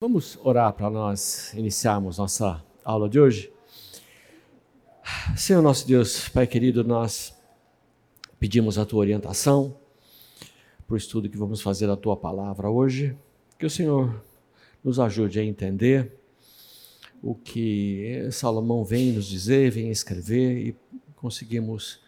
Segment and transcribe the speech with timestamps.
[0.00, 3.52] Vamos orar para nós iniciarmos nossa aula de hoje?
[5.36, 7.34] Senhor nosso Deus, Pai querido, nós
[8.38, 9.76] pedimos a tua orientação
[10.86, 13.18] para o estudo que vamos fazer da tua palavra hoje.
[13.58, 14.24] Que o Senhor
[14.84, 16.16] nos ajude a entender
[17.20, 20.76] o que Salomão vem nos dizer, vem escrever e
[21.16, 22.00] conseguimos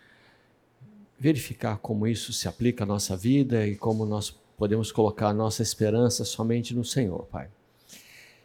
[1.18, 5.60] verificar como isso se aplica à nossa vida e como nós podemos colocar a nossa
[5.60, 7.50] esperança somente no Senhor, Pai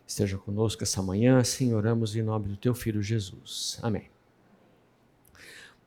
[0.06, 1.38] esteja conosco essa manhã.
[1.40, 3.80] Assim oramos em nome do teu filho Jesus.
[3.82, 4.04] Amém.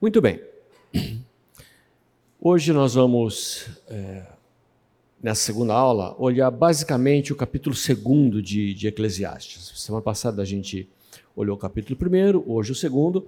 [0.01, 0.41] Muito bem.
[2.41, 4.25] Hoje nós vamos, é,
[5.21, 9.73] nessa segunda aula, olhar basicamente o capítulo 2 de, de Eclesiastes.
[9.75, 10.89] Semana passada a gente
[11.35, 13.27] olhou o capítulo 1, hoje o segundo.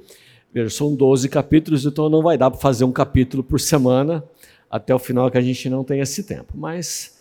[0.53, 4.25] Veja, são 12 capítulos, então não vai dar para fazer um capítulo por semana
[4.71, 6.53] até o final que a gente não tem esse tempo.
[6.57, 7.21] Mas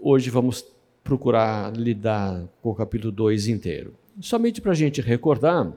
[0.00, 0.64] hoje vamos
[1.04, 3.94] procurar lidar com o capítulo 2 inteiro.
[4.20, 5.70] Somente para a gente recordar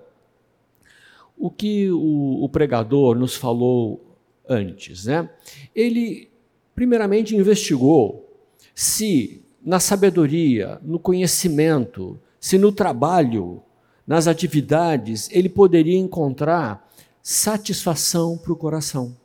[1.37, 4.17] o que o, o, pregador nos falou
[4.47, 5.05] antes.
[5.05, 5.29] Né?
[5.75, 6.31] Ele,
[6.73, 8.25] primeiramente, investigou
[8.73, 13.61] se na sabedoria, no conhecimento, se no trabalho,
[14.05, 16.89] nas atividades, ele poderia encontrar
[17.21, 19.15] satisfação para o coração.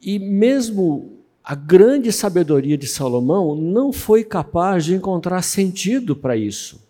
[0.00, 6.80] E mesmo a grande sabedoria de Salomão não foi capaz de encontrar sentido para isso,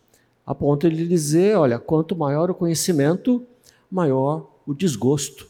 [0.44, 3.46] a ponto de dizer: olha, quanto maior o conhecimento,
[3.90, 5.48] maior o desgosto.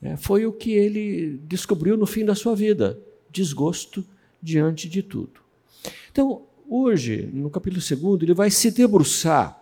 [0.00, 2.98] É, foi o que ele descobriu no fim da sua vida:
[3.30, 4.04] desgosto
[4.40, 5.40] diante de tudo.
[6.12, 9.60] Então, hoje, no capítulo 2, ele vai se debruçar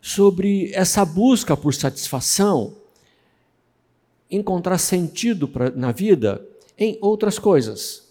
[0.00, 2.76] sobre essa busca por satisfação,
[4.30, 6.46] encontrar sentido pra, na vida
[6.80, 8.08] em outras coisas.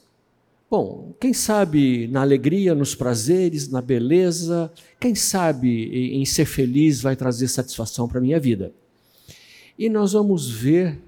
[0.69, 7.15] Bom, quem sabe na alegria, nos prazeres, na beleza, quem sabe em ser feliz vai
[7.15, 8.71] trazer satisfação para a minha vida.
[9.77, 11.01] E nós vamos ver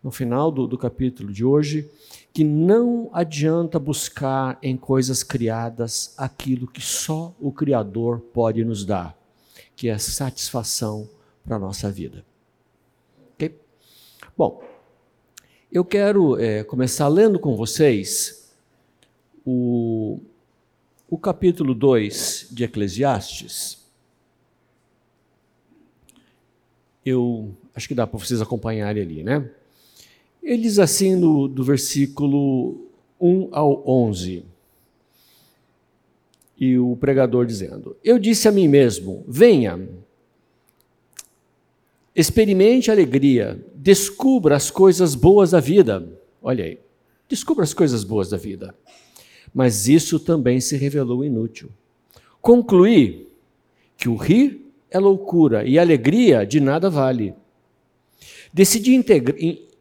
[0.00, 1.90] no final do, do capítulo de hoje
[2.32, 9.18] que não adianta buscar em coisas criadas aquilo que só o Criador pode nos dar,
[9.74, 11.08] que é satisfação
[11.44, 12.24] para a nossa vida.
[13.34, 13.58] Ok?
[14.36, 14.62] Bom,
[15.70, 18.50] eu quero é, começar lendo com vocês
[19.44, 20.18] o,
[21.10, 23.78] o capítulo 2 de Eclesiastes.
[27.04, 29.50] Eu acho que dá para vocês acompanharem ali, né?
[30.42, 32.86] Ele diz assim no, do versículo
[33.20, 34.44] 1 ao 11.
[36.58, 39.86] E o pregador dizendo: Eu disse a mim mesmo: Venha
[42.18, 46.04] Experimente alegria, descubra as coisas boas da vida.
[46.42, 46.80] Olha aí,
[47.28, 48.74] descubra as coisas boas da vida.
[49.54, 51.70] Mas isso também se revelou inútil.
[52.42, 53.28] Concluí
[53.96, 57.34] que o rir é loucura e a alegria de nada vale.
[58.52, 59.00] Decidi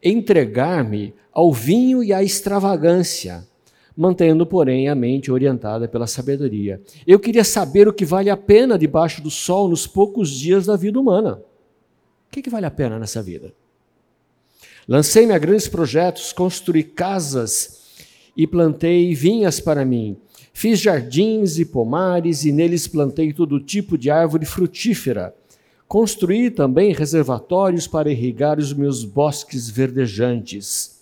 [0.04, 3.48] entregar-me ao vinho e à extravagância,
[3.96, 6.80] mantendo, porém, a mente orientada pela sabedoria.
[7.08, 10.76] Eu queria saber o que vale a pena debaixo do sol nos poucos dias da
[10.76, 11.42] vida humana.
[12.38, 13.52] Que, que vale a pena nessa vida?
[14.88, 17.82] Lancei-me a grandes projetos, construí casas
[18.38, 20.16] e plantei vinhas para mim.
[20.54, 25.34] Fiz jardins e pomares e neles plantei todo tipo de árvore frutífera.
[25.88, 31.02] Construí também reservatórios para irrigar os meus bosques verdejantes.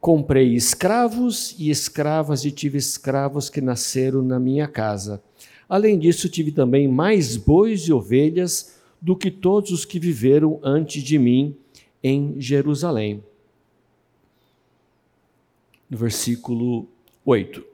[0.00, 5.20] Comprei escravos e escravas e tive escravos que nasceram na minha casa.
[5.68, 8.75] Além disso, tive também mais bois e ovelhas
[9.06, 11.54] do que todos os que viveram antes de mim
[12.02, 13.22] em Jerusalém.
[15.88, 16.88] No versículo
[17.24, 17.64] 8.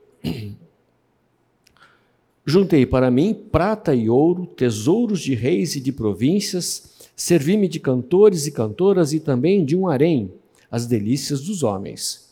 [2.44, 8.47] Juntei para mim prata e ouro, tesouros de reis e de províncias, servi-me de cantores
[8.47, 10.31] e cantoras e também de um harém,
[10.70, 12.31] as delícias dos homens.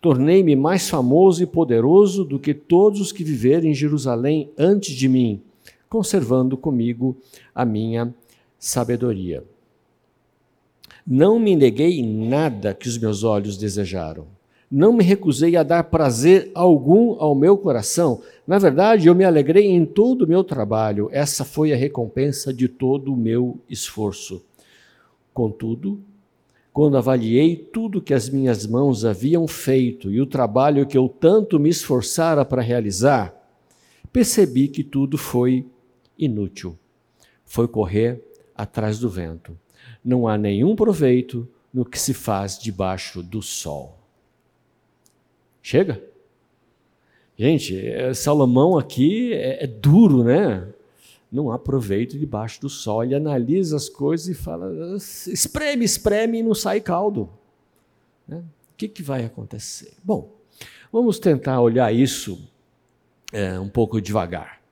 [0.00, 5.08] Tornei-me mais famoso e poderoso do que todos os que viveram em Jerusalém antes de
[5.08, 5.42] mim,
[5.88, 7.16] conservando comigo
[7.52, 8.14] a minha
[8.58, 9.44] sabedoria.
[11.06, 14.26] Não me neguei nada que os meus olhos desejaram.
[14.68, 18.20] Não me recusei a dar prazer algum ao meu coração.
[18.44, 21.08] Na verdade, eu me alegrei em todo o meu trabalho.
[21.12, 24.44] Essa foi a recompensa de todo o meu esforço.
[25.32, 26.00] Contudo,
[26.72, 31.60] quando avaliei tudo que as minhas mãos haviam feito e o trabalho que eu tanto
[31.60, 33.32] me esforçara para realizar,
[34.12, 35.64] percebi que tudo foi
[36.18, 36.76] inútil.
[37.44, 38.20] Foi correr
[38.56, 39.58] atrás do vento.
[40.04, 43.98] Não há nenhum proveito no que se faz debaixo do sol.
[45.62, 46.02] Chega?
[47.36, 50.66] Gente, é, Salomão aqui é, é duro, né?
[51.30, 53.04] Não há proveito debaixo do sol.
[53.04, 57.28] Ele analisa as coisas e fala: espreme, espreme e não sai caldo.
[58.26, 58.38] Né?
[58.38, 59.92] O que, que vai acontecer?
[60.02, 60.34] Bom,
[60.90, 62.48] vamos tentar olhar isso
[63.32, 64.62] é, um pouco devagar.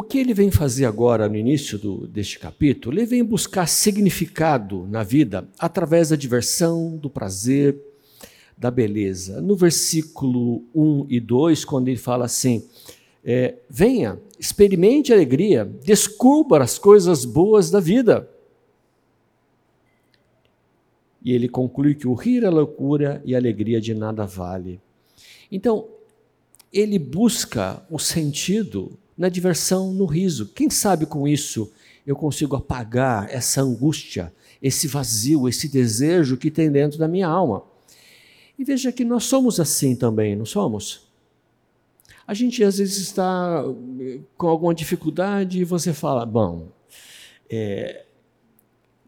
[0.00, 2.98] O que ele vem fazer agora no início do, deste capítulo?
[2.98, 7.78] Ele vem buscar significado na vida através da diversão, do prazer,
[8.56, 9.42] da beleza.
[9.42, 12.66] No versículo 1 e 2, quando ele fala assim:
[13.22, 18.26] é, Venha, experimente alegria, descubra as coisas boas da vida.
[21.22, 24.80] E ele conclui que o rir é loucura e a alegria de nada vale.
[25.52, 25.86] Então,
[26.72, 30.46] ele busca o sentido na diversão, no riso.
[30.54, 31.70] Quem sabe com isso
[32.06, 34.32] eu consigo apagar essa angústia,
[34.62, 37.62] esse vazio, esse desejo que tem dentro da minha alma.
[38.58, 41.06] E veja que nós somos assim também, não somos?
[42.26, 43.62] A gente às vezes está
[44.00, 46.68] eh, com alguma dificuldade e você fala: bom,
[47.50, 48.06] é,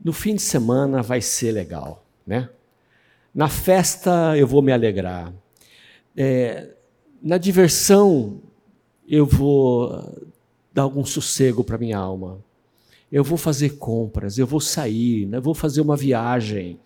[0.04, 2.50] no fim de semana vai ser legal, né?
[3.34, 5.32] Na festa eu vou me alegrar.
[6.14, 6.74] É,
[7.22, 8.42] na diversão
[9.12, 10.26] eu vou
[10.72, 12.42] dar algum sossego para minha alma.
[13.10, 15.38] Eu vou fazer compras, eu vou sair, né?
[15.38, 16.80] vou fazer uma viagem.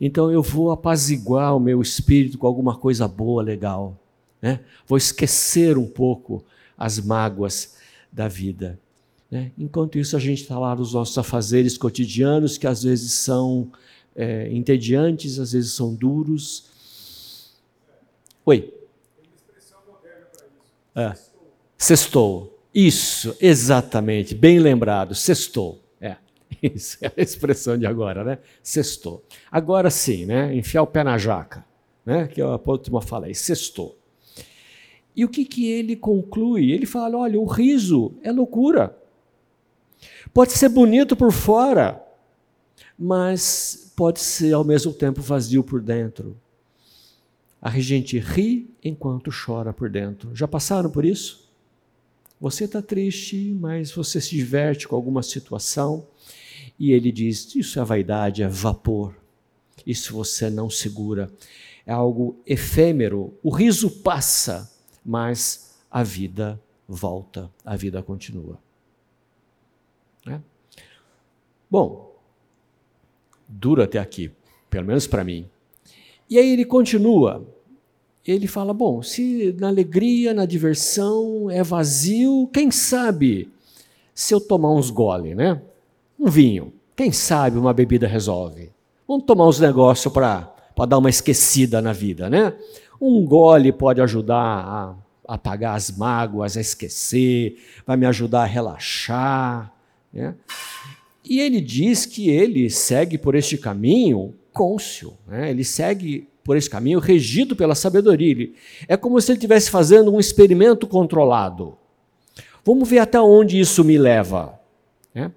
[0.00, 3.98] Então eu vou apaziguar o meu espírito com alguma coisa boa, legal.
[4.40, 4.60] Né?
[4.86, 6.44] Vou esquecer um pouco
[6.78, 7.74] as mágoas
[8.12, 8.78] da vida.
[9.28, 9.50] Né?
[9.58, 13.72] Enquanto isso, a gente está lá nos nossos afazeres cotidianos, que às vezes são
[14.14, 16.66] é, entediantes, às vezes são duros.
[18.46, 18.60] Oi.
[18.60, 21.28] Tem uma expressão moderna para isso.
[21.30, 21.33] É.
[21.76, 22.58] Sextou.
[22.74, 25.80] Isso, exatamente, bem lembrado, sextou.
[26.00, 26.16] É,
[26.60, 28.38] isso é a expressão de agora, né?
[28.62, 29.24] Sextou.
[29.50, 30.54] Agora sim, né?
[30.56, 31.64] Enfiar o pé na jaca,
[32.04, 32.26] né?
[32.26, 33.96] Que a última falei, sextou.
[35.14, 36.72] E o que, que ele conclui?
[36.72, 38.96] Ele fala: olha, o riso é loucura.
[40.32, 42.02] Pode ser bonito por fora,
[42.98, 46.36] mas pode ser ao mesmo tempo vazio por dentro.
[47.62, 50.34] A gente ri enquanto chora por dentro.
[50.34, 51.43] Já passaram por isso?
[52.44, 56.06] Você está triste, mas você se diverte com alguma situação
[56.78, 59.16] e ele diz: Isso é vaidade, é vapor.
[59.86, 61.32] Isso você não segura.
[61.86, 63.32] É algo efêmero.
[63.42, 64.70] O riso passa,
[65.02, 68.58] mas a vida volta, a vida continua.
[70.28, 70.38] É?
[71.70, 72.14] Bom,
[73.48, 74.30] duro até aqui,
[74.68, 75.48] pelo menos para mim.
[76.28, 77.53] E aí ele continua
[78.26, 83.48] ele fala: bom, se na alegria, na diversão é vazio, quem sabe
[84.14, 85.60] se eu tomar uns gole, né?
[86.18, 88.70] Um vinho, quem sabe uma bebida resolve.
[89.06, 90.54] Vamos tomar uns negócios para
[90.88, 92.54] dar uma esquecida na vida, né?
[93.00, 94.96] Um gole pode ajudar a
[95.26, 97.56] apagar as mágoas, a esquecer,
[97.86, 99.72] vai me ajudar a relaxar.
[100.12, 100.34] Né?
[101.24, 105.50] E ele diz que ele segue por este caminho côncio, né?
[105.50, 108.50] ele segue por esse caminho, regido pela sabedoria.
[108.86, 111.76] É como se ele estivesse fazendo um experimento controlado.
[112.62, 114.58] Vamos ver até onde isso me leva.
[115.14, 115.32] Né?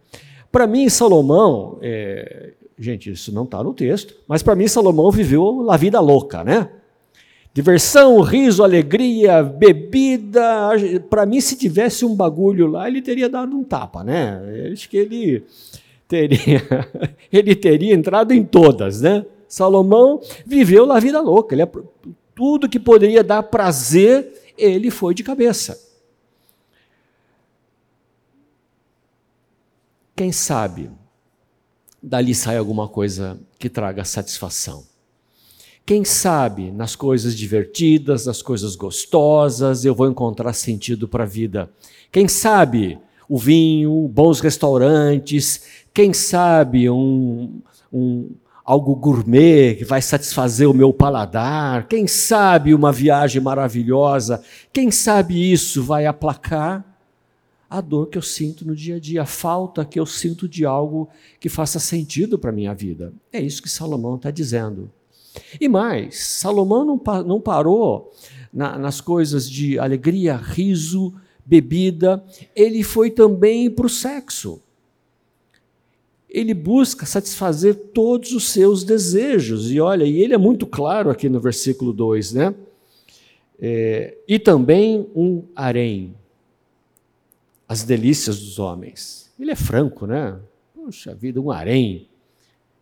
[0.51, 5.71] Para mim, Salomão, é, gente, isso não está no texto, mas para mim, Salomão viveu
[5.71, 6.69] a vida louca, né?
[7.53, 10.69] Diversão, riso, alegria, bebida.
[11.09, 14.69] Para mim, se tivesse um bagulho lá, ele teria dado um tapa, né?
[14.71, 15.43] Acho que ele
[16.07, 16.61] teria,
[17.33, 19.25] ele teria entrado em todas, né?
[19.47, 21.55] Salomão viveu a vida louca.
[21.55, 21.65] Ele,
[22.35, 25.79] tudo que poderia dar prazer, ele foi de cabeça.
[30.15, 30.89] Quem sabe
[32.01, 34.83] dali sai alguma coisa que traga satisfação.
[35.85, 41.71] Quem sabe nas coisas divertidas, nas coisas gostosas, eu vou encontrar sentido para a vida.
[42.11, 42.99] Quem sabe
[43.29, 45.61] o vinho, bons restaurantes,
[45.93, 47.61] quem sabe um,
[47.91, 48.31] um,
[48.67, 54.43] algo gourmet que vai satisfazer o meu paladar, quem sabe uma viagem maravilhosa,
[54.73, 56.85] quem sabe isso vai aplacar
[57.69, 60.65] a dor que eu sinto no dia a dia, a falta que eu sinto de
[60.65, 61.07] algo
[61.39, 63.13] que faça sentido para a minha vida.
[63.31, 64.91] É isso que Salomão está dizendo.
[65.61, 68.11] E mais, Salomão não, não parou
[68.51, 71.13] na, nas coisas de alegria, riso,
[71.45, 72.21] bebida,
[72.53, 74.61] ele foi também para o sexo
[76.29, 79.71] ele busca satisfazer todos os seus desejos.
[79.71, 82.55] E olha, e ele é muito claro aqui no versículo 2, né?
[83.59, 86.13] É, e também um harém,
[87.67, 89.31] as delícias dos homens.
[89.39, 90.37] Ele é franco, né?
[90.73, 92.07] Puxa vida, um harém.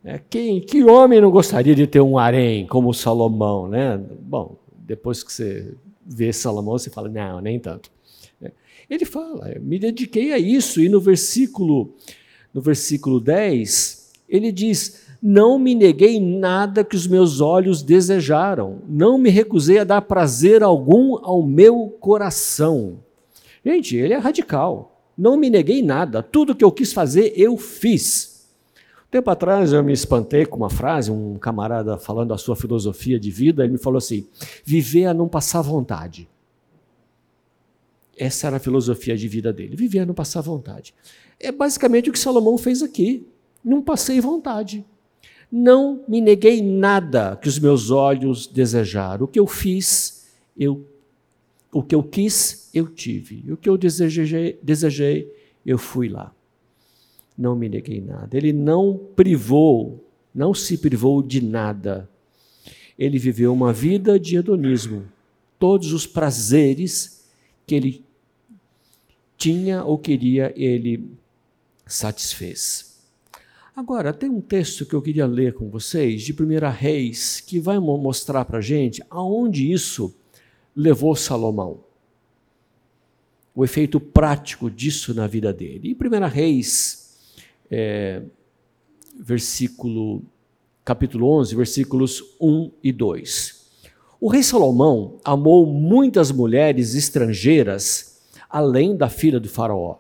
[0.04, 3.98] É, quem, que homem não gostaria de ter um harém como Salomão, né?
[3.98, 5.74] Bom, depois que você
[6.06, 7.90] vê Salomão, você fala, não, nem tanto.
[8.42, 8.52] É.
[8.90, 11.96] Ele fala, me dediquei a isso, e no versículo,
[12.56, 19.18] no versículo 10, ele diz: Não me neguei nada que os meus olhos desejaram, não
[19.18, 23.00] me recusei a dar prazer algum ao meu coração.
[23.64, 24.94] Gente, ele é radical.
[25.18, 28.48] Não me neguei nada, tudo que eu quis fazer, eu fiz.
[29.10, 33.32] Tempo atrás eu me espantei com uma frase, um camarada falando a sua filosofia de
[33.32, 34.28] vida, ele me falou assim:
[34.64, 36.28] viver é não passar vontade.
[38.18, 40.94] Essa era a filosofia de vida dele, viver não passar vontade.
[41.40, 43.28] É basicamente o que Salomão fez aqui.
[43.64, 44.86] Não passei vontade.
[45.52, 49.26] Não me neguei nada que os meus olhos desejaram.
[49.26, 50.86] O que eu fiz, eu
[51.72, 53.52] o que eu quis, eu tive.
[53.52, 55.30] O que eu desejei, desejei
[55.66, 56.34] eu fui lá
[57.38, 58.38] não me neguei nada.
[58.38, 60.04] Ele não privou,
[60.34, 62.10] não se privou de nada.
[62.98, 65.04] Ele viveu uma vida de hedonismo.
[65.60, 67.26] Todos os prazeres
[67.68, 68.05] que ele
[69.38, 71.10] tinha ou queria, ele
[71.86, 72.96] satisfez.
[73.76, 77.78] Agora, tem um texto que eu queria ler com vocês, de 1 Reis, que vai
[77.78, 80.16] mostrar para a gente aonde isso
[80.76, 81.84] levou Salomão.
[83.54, 85.90] O efeito prático disso na vida dele.
[85.90, 87.06] Em 1 Reis
[87.70, 88.22] é,
[89.20, 90.24] versículo,
[90.84, 93.66] capítulo 11, versículos 1 e 2.
[94.20, 98.15] O rei Salomão amou muitas mulheres estrangeiras
[98.56, 99.98] além da filha do faraó.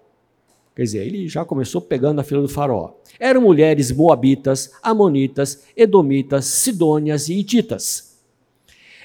[0.73, 2.93] Quer dizer, ele já começou pegando a filha do faraó.
[3.19, 8.15] Eram mulheres moabitas, amonitas, edomitas, sidônias e hititas.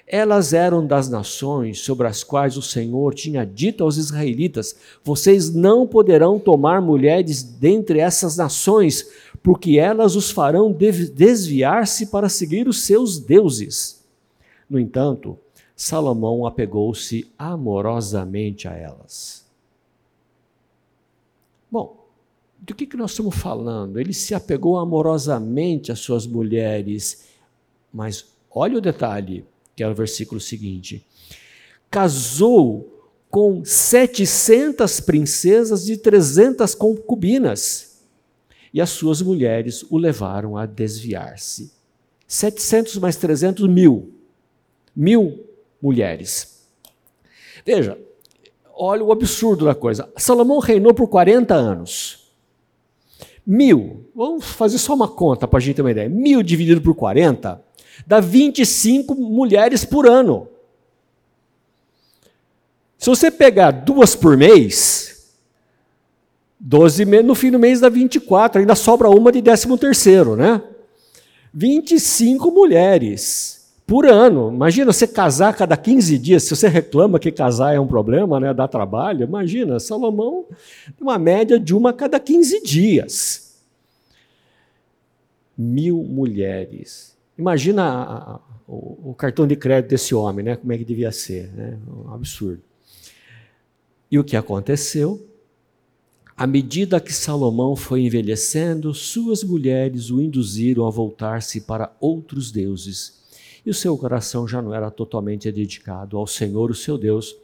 [0.06, 5.84] Elas eram das nações sobre as quais o Senhor tinha dito aos israelitas: Vocês não
[5.84, 9.10] poderão tomar mulheres dentre essas nações,
[9.42, 10.72] porque elas os farão
[11.12, 14.04] desviar-se para seguir os seus deuses.
[14.68, 15.36] No entanto,
[15.74, 19.39] Salomão apegou-se amorosamente a elas.
[21.70, 22.08] Bom,
[22.58, 23.98] do que, que nós estamos falando?
[23.98, 27.24] Ele se apegou amorosamente às suas mulheres,
[27.92, 31.06] mas olha o detalhe: que é o versículo seguinte.
[31.90, 38.00] Casou com 700 princesas e 300 concubinas,
[38.74, 41.72] e as suas mulheres o levaram a desviar-se.
[42.26, 44.12] 700 mais 300, mil.
[44.94, 45.44] Mil
[45.80, 46.66] mulheres.
[47.64, 47.98] Veja,
[48.80, 50.10] olha o absurdo da coisa.
[50.16, 52.30] Salomão reinou por 40 anos.
[53.46, 56.08] Mil, vamos fazer só uma conta para a gente ter uma ideia.
[56.08, 57.62] Mil dividido por 40
[58.06, 60.48] dá 25 mulheres por ano.
[62.96, 65.34] Se você pegar duas por mês,
[66.58, 70.62] 12 meses, no fim do mês dá 24, ainda sobra uma de 13 terceiro, né?
[71.52, 73.59] 25 mulheres
[73.90, 74.52] por ano.
[74.54, 78.54] Imagina você casar cada 15 dias, se você reclama que casar é um problema, né,
[78.54, 80.46] dá trabalho, imagina, Salomão,
[81.00, 83.58] uma média de uma cada 15 dias.
[85.58, 87.16] Mil mulheres.
[87.36, 90.54] Imagina a, a, o, o, cartão de crédito desse homem, né?
[90.54, 91.52] como é que devia ser.
[91.52, 91.76] Né?
[91.88, 92.62] Um absurdo.
[94.08, 95.26] E o que aconteceu?
[96.36, 103.19] À medida que Salomão foi envelhecendo, suas mulheres o induziram a voltar-se para outros deuses.
[103.64, 107.36] E o seu coração já não era totalmente dedicado ao Senhor, o seu Deus,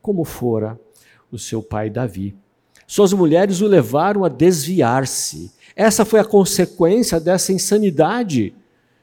[0.00, 0.78] como fora
[1.30, 2.34] o seu pai Davi.
[2.86, 5.52] Suas mulheres o levaram a desviar-se.
[5.76, 8.54] Essa foi a consequência dessa insanidade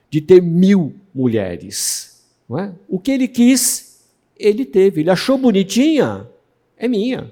[0.10, 2.24] de ter mil mulheres.
[2.60, 2.72] É?
[2.88, 4.04] O que ele quis,
[4.38, 5.02] ele teve.
[5.02, 6.28] Ele achou bonitinha,
[6.78, 7.32] é minha.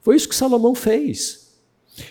[0.00, 1.48] Foi isso que Salomão fez.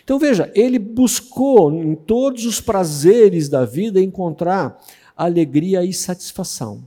[0.04, 4.84] Então veja, ele buscou em todos os prazeres da vida encontrar
[5.18, 6.84] alegria e satisfação.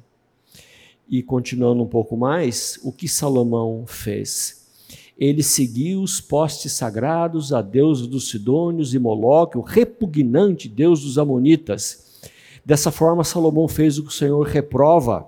[1.09, 4.69] E continuando um pouco mais, o que Salomão fez?
[5.19, 11.19] Ele seguiu os postes sagrados a Deus dos Sidônios e Moloque, o repugnante Deus dos
[11.19, 12.09] Amonitas
[12.65, 15.27] Dessa forma, Salomão fez o que o Senhor reprova.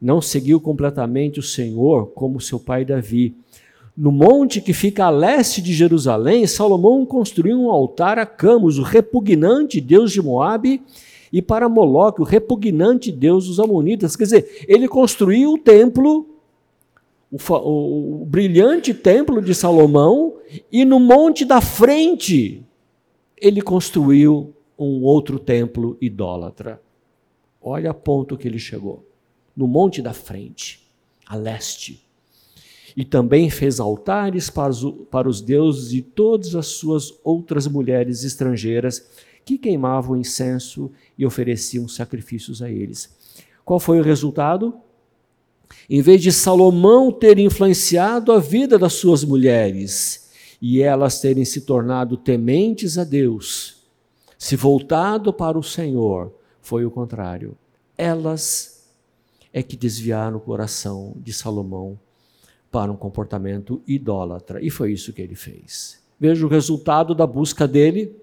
[0.00, 3.36] Não seguiu completamente o Senhor como seu pai Davi.
[3.96, 8.82] No monte que fica a leste de Jerusalém, Salomão construiu um altar a Camus, o
[8.82, 10.82] repugnante deus de Moabe,
[11.34, 14.14] e para Moloque, o repugnante deus dos Amonitas.
[14.14, 16.28] Quer dizer, ele construiu o templo,
[17.28, 20.36] o, o, brilhante templo de Salomão,
[20.70, 22.64] e no monte da frente
[23.36, 26.80] ele construiu um outro templo idólatra.
[27.60, 29.04] Olha a ponto que ele chegou.
[29.56, 30.88] No monte da frente,
[31.26, 32.06] a leste.
[32.96, 38.22] E também fez altares para os, para os deuses e todas as suas outras mulheres
[38.22, 39.04] estrangeiras
[39.44, 43.14] que queimavam incenso e ofereciam sacrifícios a eles.
[43.64, 44.74] Qual foi o resultado?
[45.88, 51.62] Em vez de Salomão ter influenciado a vida das suas mulheres e elas terem se
[51.62, 53.82] tornado tementes a Deus,
[54.38, 57.56] se voltado para o Senhor, foi o contrário.
[57.96, 58.74] Elas
[59.52, 61.98] é que desviaram o coração de Salomão
[62.70, 64.60] para um comportamento idólatra.
[64.60, 66.02] E foi isso que ele fez.
[66.18, 68.16] Veja o resultado da busca dele.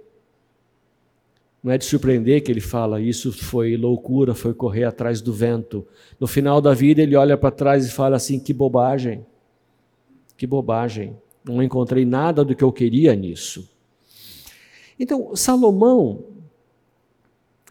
[1.63, 5.85] Não é de surpreender que ele fala isso foi loucura, foi correr atrás do vento.
[6.19, 9.25] No final da vida ele olha para trás e fala assim: que bobagem,
[10.35, 11.15] que bobagem.
[11.43, 13.67] Não encontrei nada do que eu queria nisso.
[14.99, 16.23] Então, Salomão,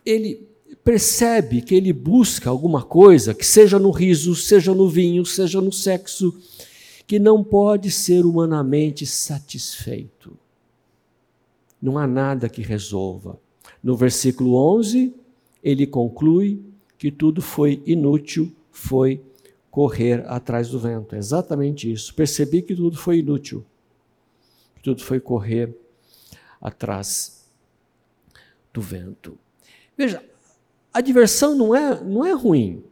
[0.04, 0.48] ele
[0.82, 5.72] percebe que ele busca alguma coisa, que seja no riso, seja no vinho, seja no
[5.72, 6.36] sexo,
[7.06, 10.36] que não pode ser humanamente satisfeito.
[11.80, 13.38] Não há nada que resolva.
[13.82, 15.14] No versículo 11,
[15.62, 16.62] ele conclui
[16.98, 19.22] que tudo foi inútil, foi
[19.70, 21.14] correr atrás do vento.
[21.14, 22.14] É exatamente isso.
[22.14, 23.64] Percebi que tudo foi inútil.
[24.82, 25.74] Tudo foi correr
[26.60, 27.46] atrás
[28.72, 29.38] do vento.
[29.96, 30.22] Veja,
[30.92, 32.82] a diversão não é, não é ruim.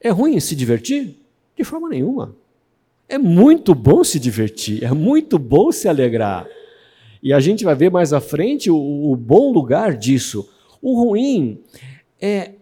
[0.00, 1.16] É ruim se divertir?
[1.56, 2.34] De forma nenhuma.
[3.08, 6.46] É muito bom se divertir, é muito bom se alegrar.
[7.22, 10.48] E a gente vai ver mais à frente o, o bom lugar disso.
[10.80, 11.60] O ruim
[12.20, 12.52] é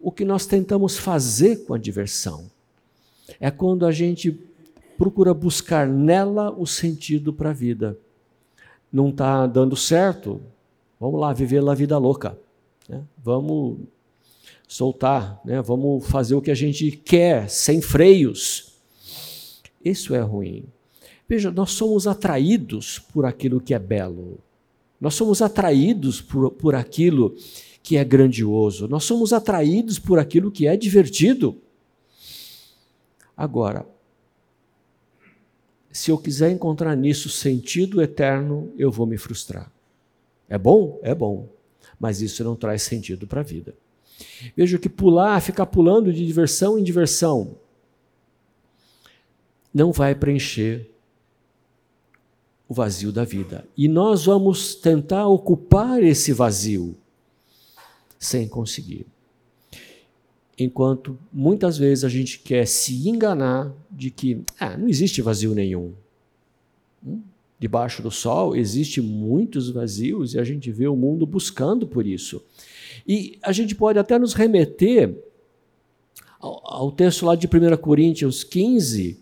[0.00, 2.50] o que nós tentamos fazer com a diversão.
[3.40, 4.32] É quando a gente
[4.96, 7.96] procura buscar nela o sentido para a vida.
[8.92, 10.40] Não está dando certo?
[10.98, 12.36] Vamos lá, viver a vida louca.
[12.88, 13.02] Né?
[13.22, 13.78] Vamos
[14.66, 15.62] soltar, né?
[15.62, 18.72] vamos fazer o que a gente quer, sem freios.
[19.84, 20.64] Isso é ruim.
[21.28, 24.38] Veja, nós somos atraídos por aquilo que é belo.
[25.00, 27.36] Nós somos atraídos por, por aquilo
[27.82, 28.88] que é grandioso.
[28.88, 31.60] Nós somos atraídos por aquilo que é divertido.
[33.36, 33.86] Agora,
[35.92, 39.70] se eu quiser encontrar nisso sentido eterno, eu vou me frustrar.
[40.48, 40.98] É bom?
[41.02, 41.48] É bom.
[42.00, 43.74] Mas isso não traz sentido para a vida.
[44.56, 47.56] Veja que pular, ficar pulando de diversão em diversão,
[49.72, 50.90] não vai preencher
[52.68, 53.66] o vazio da vida.
[53.76, 56.94] E nós vamos tentar ocupar esse vazio
[58.18, 59.06] sem conseguir.
[60.58, 65.94] Enquanto muitas vezes a gente quer se enganar de que ah, não existe vazio nenhum.
[67.06, 67.22] Hum?
[67.60, 72.42] Debaixo do sol existe muitos vazios e a gente vê o mundo buscando por isso.
[73.06, 75.16] E a gente pode até nos remeter
[76.38, 79.20] ao, ao texto lá de 1 Coríntios 15,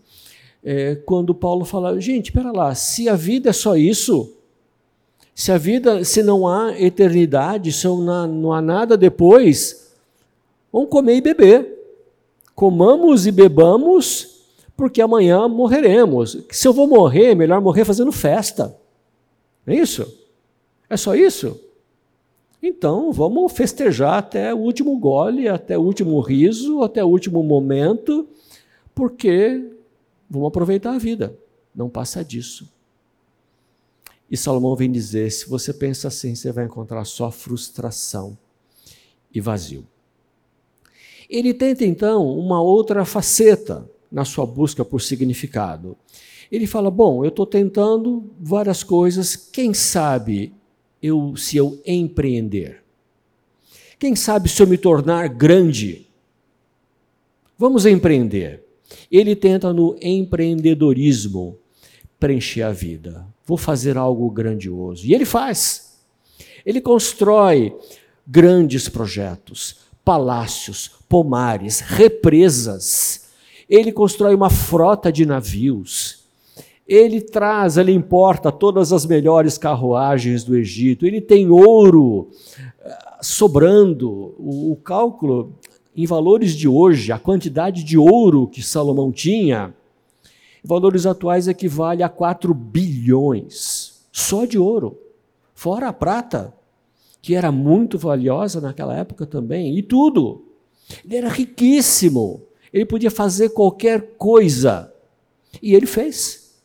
[0.68, 4.36] é, quando Paulo fala, gente, espera lá, se a vida é só isso,
[5.32, 9.94] se a vida, se não há eternidade, se não há, nada depois,
[10.72, 11.72] vamos comer e beber.
[12.52, 14.40] Comamos e bebamos,
[14.76, 16.36] porque amanhã morreremos.
[16.50, 18.76] Se eu vou morrer, é melhor morrer fazendo festa.
[19.64, 20.18] É isso?
[20.90, 21.60] É só isso?
[22.60, 28.26] Então, vamos festejar até o último gole, até o último riso, até o último momento,
[28.92, 29.75] porque
[30.28, 31.38] Vamos aproveitar a vida,
[31.74, 32.68] não passa disso.
[34.30, 38.36] E Salomão vem dizer: se você pensa assim, você vai encontrar só frustração
[39.32, 39.86] e vazio.
[41.28, 45.96] Ele tenta então uma outra faceta na sua busca por significado.
[46.50, 50.52] Ele fala: bom, eu estou tentando várias coisas, quem sabe
[51.02, 52.82] eu, se eu empreender?
[53.98, 56.06] Quem sabe se eu me tornar grande?
[57.58, 58.65] Vamos empreender.
[59.10, 61.58] Ele tenta no empreendedorismo
[62.18, 63.26] preencher a vida.
[63.44, 65.06] Vou fazer algo grandioso.
[65.06, 65.98] E ele faz.
[66.64, 67.76] Ele constrói
[68.26, 73.28] grandes projetos, palácios, pomares, represas.
[73.68, 76.24] Ele constrói uma frota de navios.
[76.86, 81.04] Ele traz, ele importa todas as melhores carruagens do Egito.
[81.04, 82.30] Ele tem ouro
[82.80, 84.34] eh, sobrando.
[84.38, 85.54] O, cálculo
[85.96, 89.74] em valores de hoje, a quantidade de ouro que Salomão tinha,
[90.62, 94.98] em valores atuais equivale a 4 bilhões só de ouro,
[95.54, 96.52] fora a prata,
[97.22, 100.44] que era muito valiosa naquela época também, e tudo.
[101.04, 104.92] Ele era riquíssimo, ele podia fazer qualquer coisa,
[105.62, 106.56] e ele fez.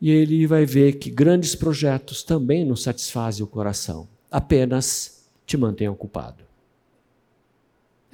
[0.00, 5.88] E ele vai ver que grandes projetos também não satisfazem o coração, apenas te mantém
[5.88, 6.45] ocupado.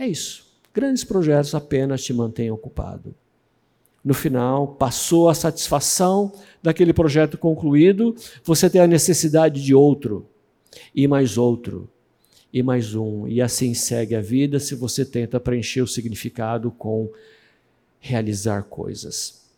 [0.02, 0.44] É isso.
[0.74, 3.14] Grandes projetos apenas te mantêm ocupado.
[4.04, 10.26] No final, passou a satisfação daquele projeto concluído, você tem a necessidade de outro,
[10.92, 11.88] e mais outro,
[12.52, 17.08] e mais um, e assim segue a vida se você tenta preencher o significado com
[18.00, 19.48] realizar coisas.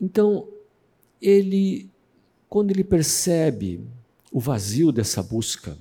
[0.00, 0.46] Então,
[1.20, 1.90] ele,
[2.48, 3.80] quando ele percebe
[4.30, 5.76] o vazio dessa busca,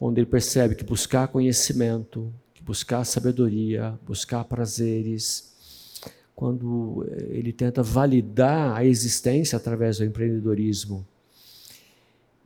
[0.00, 5.92] quando ele percebe que buscar conhecimento, que buscar sabedoria, buscar prazeres,
[6.34, 11.06] quando ele tenta validar a existência através do empreendedorismo,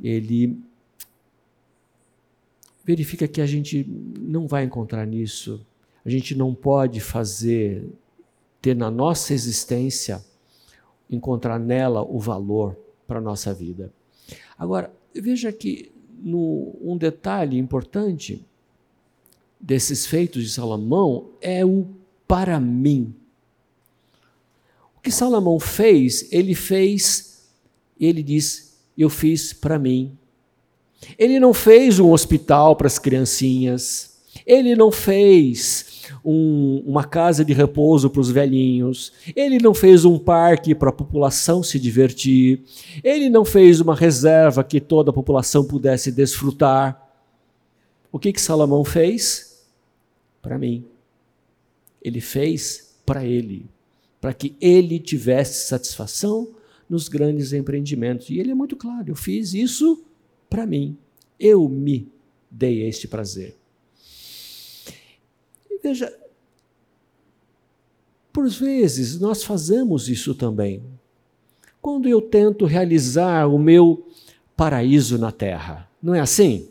[0.02, 0.58] ele
[2.84, 3.86] verifica que a gente
[4.18, 5.64] não vai encontrar nisso.
[6.04, 7.88] A gente não pode fazer,
[8.60, 10.20] ter na nossa existência,
[11.08, 13.92] encontrar nela o valor para a nossa vida.
[14.58, 18.44] Agora, veja que no, um detalhe importante
[19.60, 21.86] desses feitos de Salomão é o
[22.26, 23.14] para mim.
[24.96, 27.48] O que Salomão fez, ele fez,
[27.98, 30.16] ele diz, eu fiz para mim.
[31.18, 35.93] Ele não fez um hospital para as criancinhas, ele não fez
[36.24, 40.92] um, uma casa de repouso para os velhinhos, ele não fez um parque para a
[40.92, 42.62] população se divertir,
[43.02, 47.00] ele não fez uma reserva que toda a população pudesse desfrutar.
[48.10, 49.64] O que, que Salomão fez?
[50.40, 50.84] Para mim.
[52.02, 53.66] Ele fez para ele,
[54.20, 56.48] para que ele tivesse satisfação
[56.88, 58.30] nos grandes empreendimentos.
[58.30, 60.04] E ele é muito claro: eu fiz isso
[60.48, 60.96] para mim.
[61.38, 62.08] Eu me
[62.50, 63.56] dei este prazer.
[65.84, 66.10] Veja,
[68.32, 70.82] por vezes nós fazemos isso também.
[71.82, 74.08] Quando eu tento realizar o meu
[74.56, 76.70] paraíso na terra, não é assim?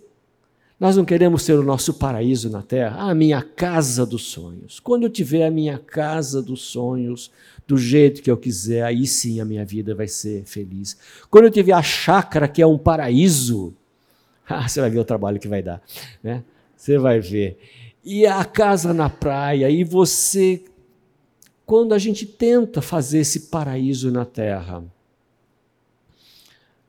[0.79, 4.79] Nós não queremos ter o nosso paraíso na terra, a minha casa dos sonhos.
[4.79, 7.31] Quando eu tiver a minha casa dos sonhos,
[7.67, 10.97] do jeito que eu quiser, aí sim a minha vida vai ser feliz.
[11.29, 13.75] Quando eu tiver a chácara, que é um paraíso,
[14.49, 15.83] ah, você vai ver o trabalho que vai dar,
[16.23, 16.43] né?
[16.75, 17.59] Você vai ver.
[18.03, 20.63] E a casa na praia, e você.
[21.65, 24.83] Quando a gente tenta fazer esse paraíso na terra, o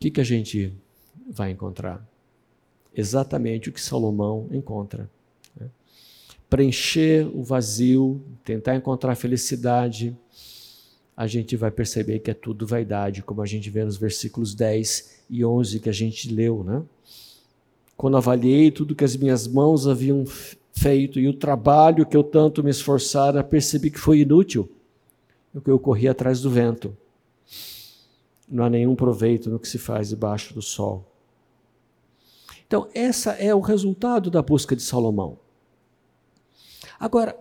[0.00, 0.72] que, que a gente
[1.30, 2.04] vai encontrar?
[2.92, 5.08] Exatamente o que Salomão encontra.
[5.58, 5.68] Né?
[6.50, 10.16] Preencher o vazio, tentar encontrar felicidade,
[11.16, 15.22] a gente vai perceber que é tudo vaidade, como a gente vê nos versículos 10
[15.30, 16.82] e 11 que a gente leu, né?
[17.96, 20.24] Quando avaliei tudo que as minhas mãos haviam
[20.76, 24.70] feito e o trabalho que eu tanto me esforçara, percebi que foi inútil,
[25.52, 26.96] porque eu corri atrás do vento.
[28.48, 31.10] Não há nenhum proveito no que se faz debaixo do sol.
[32.66, 35.38] Então, essa é o resultado da busca de Salomão.
[36.98, 37.38] Agora,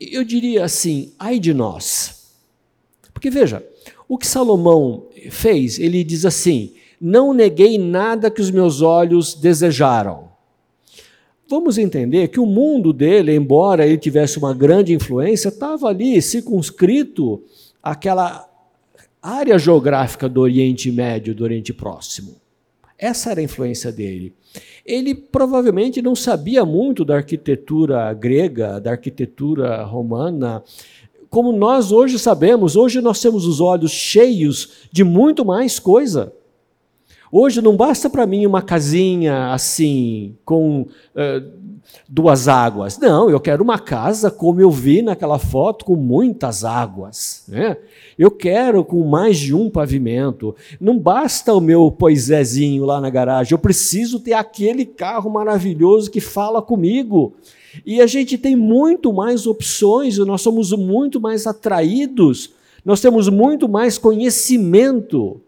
[0.00, 2.18] eu diria assim, ai de nós
[3.18, 3.66] porque veja,
[4.08, 10.27] o que Salomão fez, ele diz assim: Não neguei nada que os meus olhos desejaram.
[11.50, 17.42] Vamos entender que o mundo dele, embora ele tivesse uma grande influência, estava ali circunscrito
[17.82, 18.46] àquela
[19.22, 22.36] área geográfica do Oriente Médio, do Oriente Próximo.
[22.98, 24.34] Essa era a influência dele.
[24.84, 30.62] Ele provavelmente não sabia muito da arquitetura grega, da arquitetura romana,
[31.30, 36.32] como nós hoje sabemos, hoje nós temos os olhos cheios de muito mais coisa.
[37.30, 41.68] Hoje não basta para mim uma casinha assim, com uh,
[42.08, 42.98] duas águas.
[42.98, 47.44] Não, eu quero uma casa como eu vi naquela foto, com muitas águas.
[47.48, 47.76] Né?
[48.18, 50.54] Eu quero com mais de um pavimento.
[50.80, 56.20] Não basta o meu poisézinho lá na garagem, eu preciso ter aquele carro maravilhoso que
[56.20, 57.34] fala comigo.
[57.84, 62.50] E a gente tem muito mais opções, nós somos muito mais atraídos,
[62.84, 65.40] nós temos muito mais conhecimento.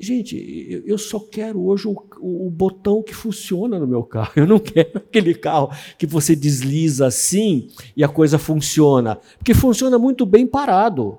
[0.00, 4.32] Gente, eu só quero hoje o, o, botão que funciona no meu carro.
[4.34, 9.18] Eu não quero aquele carro que você desliza assim e a coisa funciona.
[9.36, 11.18] Porque funciona muito bem parado.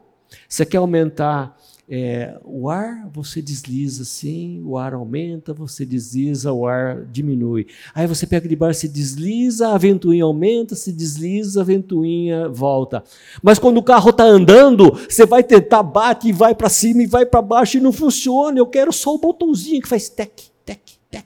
[0.50, 1.56] Você quer aumentar
[1.90, 7.68] é, o ar você desliza assim, o ar aumenta, você desliza, o ar diminui.
[7.94, 13.04] Aí você pega de baixo, se desliza, a ventoinha aumenta, se desliza, a ventoinha volta.
[13.44, 17.08] Mas quando o carro está andando, você vai tentar, bate e vai para cima e
[17.08, 18.58] vai para baixo e não funciona.
[18.58, 20.32] Eu quero só o botãozinho que faz tec,
[20.66, 21.26] tec, tec.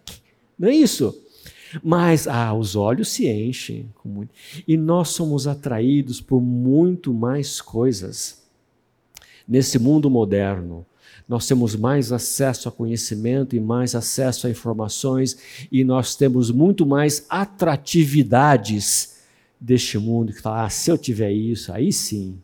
[0.57, 1.15] Não é isso?
[1.83, 3.89] Mas ah, os olhos se enchem.
[4.67, 8.44] E nós somos atraídos por muito mais coisas
[9.47, 10.85] Nesse mundo moderno,
[11.27, 15.37] nós temos mais acesso a conhecimento e mais acesso a informações
[15.71, 19.15] e nós temos muito mais atratividades
[19.59, 22.37] deste mundo que fala, ah, se eu tiver isso, aí sim,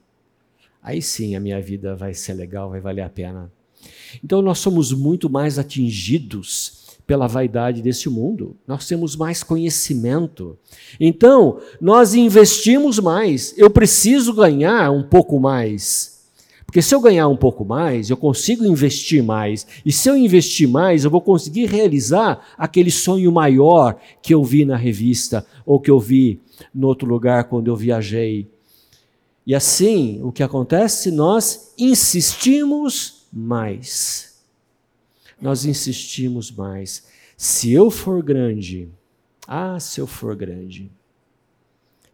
[0.81, 3.51] aí sim a minha vida vai ser legal, vai valer a pena.
[4.23, 8.55] Então nós somos muito mais atingidos pela vaidade deste mundo.
[8.65, 10.57] Nós temos mais conhecimento.
[10.99, 13.53] Então, nós investimos mais.
[13.57, 16.20] Eu preciso ganhar um pouco mais.
[16.71, 19.67] Porque se eu ganhar um pouco mais, eu consigo investir mais.
[19.85, 24.63] E se eu investir mais, eu vou conseguir realizar aquele sonho maior que eu vi
[24.63, 26.39] na revista ou que eu vi
[26.73, 28.47] no outro lugar quando eu viajei.
[29.45, 31.11] E assim, o que acontece?
[31.11, 34.41] Nós insistimos mais.
[35.41, 37.05] Nós insistimos mais.
[37.35, 38.87] Se eu for grande,
[39.45, 40.89] ah, se eu for grande.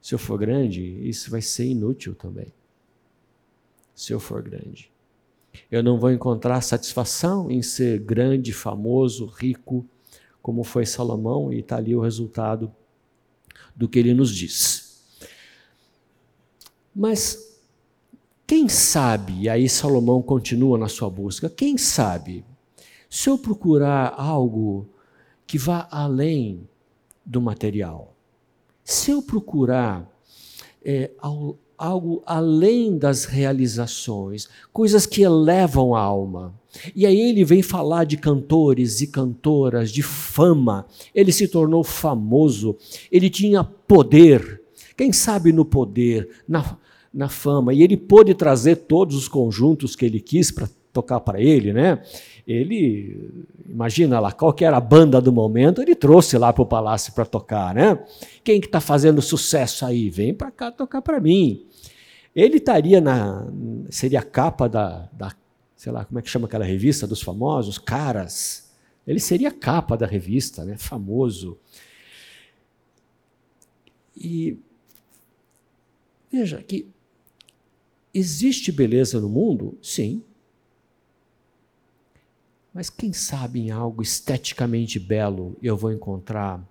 [0.02, 2.57] Se eu for grande, isso vai ser inútil também.
[3.98, 4.92] Se eu for grande.
[5.72, 9.84] Eu não vou encontrar satisfação em ser grande, famoso, rico,
[10.40, 12.72] como foi Salomão, e está ali o resultado
[13.76, 15.02] do que ele nos diz.
[16.96, 17.60] Mas
[18.46, 22.46] quem sabe, e aí Salomão continua na sua busca, quem sabe,
[23.10, 24.88] se eu procurar algo
[25.48, 26.70] que vá além
[27.26, 28.16] do material,
[28.84, 30.08] se eu procurar
[30.86, 31.10] é,
[31.78, 36.54] algo além das realizações, coisas que elevam a alma.
[36.96, 40.86] E aí ele vem falar de cantores e cantoras, de fama.
[41.14, 42.76] Ele se tornou famoso,
[43.12, 44.62] ele tinha poder.
[44.96, 46.78] Quem sabe no poder, na,
[47.14, 47.74] na fama.
[47.74, 52.02] E ele pôde trazer todos os conjuntos que ele quis para tocar para ele, né?
[52.48, 53.30] Ele,
[53.70, 57.14] imagina lá, qual que era a banda do momento, ele trouxe lá para o palácio
[57.14, 58.00] para tocar, né?
[58.44, 60.10] Quem que está fazendo sucesso aí?
[60.10, 61.67] Vem para cá tocar para mim.
[62.38, 63.48] Ele estaria na.
[63.90, 65.36] seria a capa da, da.
[65.76, 67.80] sei lá, como é que chama aquela revista dos famosos?
[67.80, 68.72] Caras.
[69.08, 70.78] Ele seria a capa da revista, né?
[70.78, 71.58] Famoso.
[74.16, 74.60] E.
[76.32, 76.88] Veja que.
[78.14, 79.76] Existe beleza no mundo?
[79.82, 80.22] Sim.
[82.72, 86.64] Mas quem sabe em algo esteticamente belo eu vou encontrar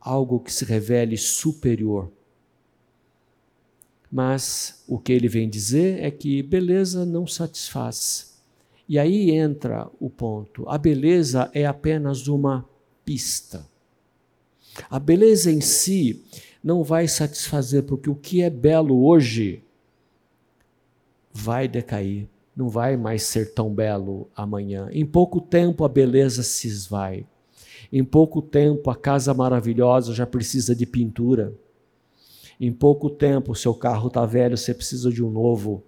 [0.00, 2.10] algo que se revele superior
[4.12, 8.38] mas o que ele vem dizer é que beleza não satisfaz.
[8.86, 12.68] E aí entra o ponto: a beleza é apenas uma
[13.06, 13.66] pista.
[14.90, 16.22] A beleza em si
[16.62, 19.62] não vai satisfazer, porque o que é belo hoje
[21.32, 24.90] vai decair, não vai mais ser tão belo amanhã.
[24.92, 27.26] Em pouco tempo a beleza se esvai.
[27.90, 31.54] Em pouco tempo a casa maravilhosa já precisa de pintura.
[32.60, 35.82] Em pouco tempo, seu carro está velho, você precisa de um novo.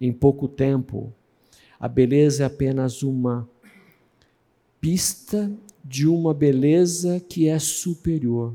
[0.00, 1.12] Em pouco tempo,
[1.78, 3.48] a beleza é apenas uma
[4.80, 5.50] pista
[5.84, 8.54] de uma beleza que é superior.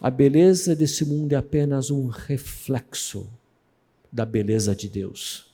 [0.00, 3.26] A beleza desse mundo é apenas um reflexo
[4.12, 5.46] da beleza de Deus.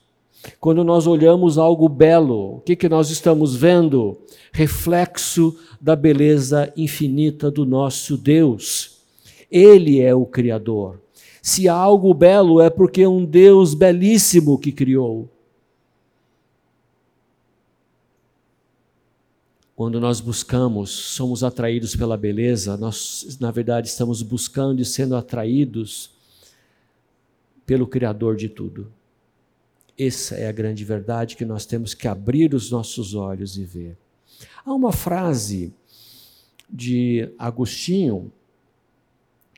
[0.59, 4.21] Quando nós olhamos algo belo, o que, que nós estamos vendo?
[4.53, 8.90] Reflexo da beleza infinita do nosso Deus.
[9.51, 11.01] Ele é o Criador.
[11.43, 15.29] Se há algo belo, é porque um Deus belíssimo que criou.
[19.75, 26.11] Quando nós buscamos, somos atraídos pela beleza, nós, na verdade, estamos buscando e sendo atraídos
[27.65, 28.93] pelo Criador de tudo.
[29.99, 33.97] Essa é a grande verdade que nós temos que abrir os nossos olhos e ver.
[34.65, 35.73] Há uma frase
[36.69, 38.31] de Agostinho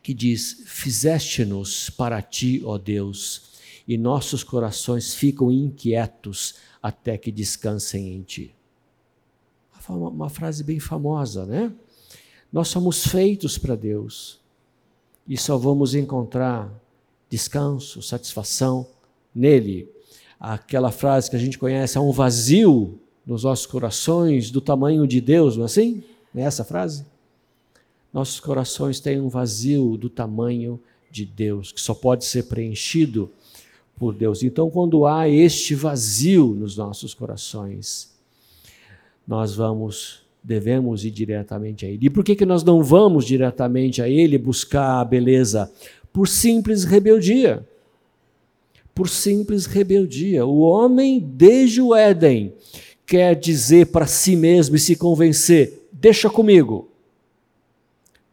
[0.03, 3.53] que diz: Fizeste-nos para ti, ó Deus,
[3.87, 8.55] e nossos corações ficam inquietos até que descansem em ti.
[9.89, 11.73] Uma, uma frase bem famosa, né?
[12.53, 14.39] Nós somos feitos para Deus
[15.27, 16.71] e só vamos encontrar
[17.31, 18.87] descanso, satisfação
[19.35, 19.89] nele.
[20.39, 25.21] Aquela frase que a gente conhece, há um vazio nos nossos corações do tamanho de
[25.21, 26.03] Deus, não é assim?
[26.35, 27.07] É essa frase?
[28.13, 30.79] Nossos corações têm um vazio do tamanho
[31.11, 33.31] de Deus, que só pode ser preenchido
[33.97, 34.43] por Deus.
[34.43, 38.13] Então, quando há este vazio nos nossos corações,
[39.27, 42.07] nós vamos, devemos ir diretamente a Ele.
[42.07, 45.73] E por que, que nós não vamos diretamente a Ele buscar a beleza?
[46.13, 47.67] Por simples rebeldia.
[48.95, 50.45] Por simples rebeldia.
[50.45, 52.53] O homem, desde o Éden,
[53.07, 56.92] quer dizer para si mesmo e se convencer: deixa comigo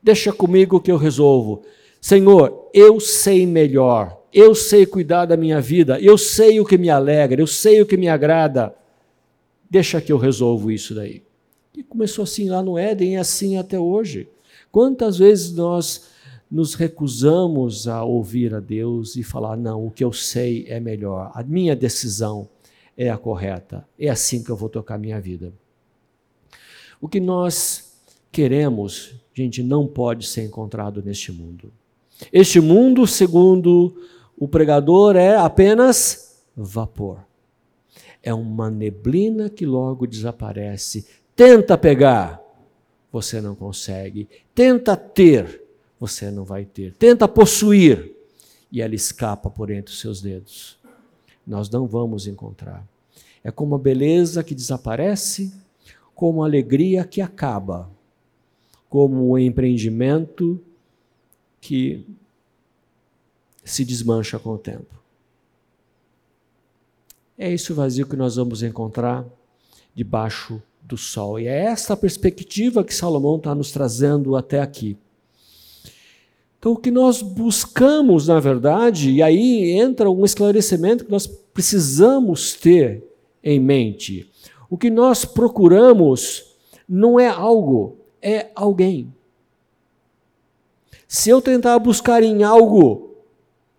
[0.01, 1.63] Deixa comigo que eu resolvo.
[2.01, 6.89] Senhor, eu sei melhor, eu sei cuidar da minha vida, eu sei o que me
[6.89, 8.73] alegra, eu sei o que me agrada.
[9.69, 11.21] Deixa que eu resolvo isso daí.
[11.75, 14.27] E começou assim lá no Éden e assim até hoje.
[14.71, 16.07] Quantas vezes nós
[16.49, 21.31] nos recusamos a ouvir a Deus e falar: não, o que eu sei é melhor,
[21.33, 22.49] a minha decisão
[22.97, 25.53] é a correta, é assim que eu vou tocar minha vida.
[26.99, 27.88] O que nós
[28.32, 31.72] queremos, gente, não pode ser encontrado neste mundo.
[32.32, 33.96] Este mundo, segundo
[34.38, 37.20] o pregador, é apenas vapor.
[38.22, 41.06] É uma neblina que logo desaparece.
[41.36, 42.42] Tenta pegar,
[43.12, 44.28] você não consegue.
[44.54, 45.63] Tenta ter,
[46.00, 46.94] você não vai ter.
[46.96, 48.13] Tenta possuir,
[48.72, 50.78] e ela escapa por entre os seus dedos.
[51.48, 52.86] Nós não vamos encontrar.
[53.44, 55.54] É como a beleza que desaparece,
[56.13, 57.89] como a alegria que acaba,
[58.89, 60.60] como o empreendimento
[61.62, 62.06] que
[63.63, 64.99] se desmancha com o tempo.
[67.38, 69.25] É esse o vazio que nós vamos encontrar
[69.95, 71.39] debaixo do sol.
[71.39, 74.97] E é essa perspectiva que Salomão está nos trazendo até aqui.
[76.58, 82.54] Então, o que nós buscamos, na verdade, e aí entra um esclarecimento que nós precisamos
[82.54, 83.02] ter
[83.41, 84.30] em mente.
[84.69, 89.13] O que nós procuramos não é algo, é alguém.
[91.08, 93.15] Se eu tentar buscar em algo,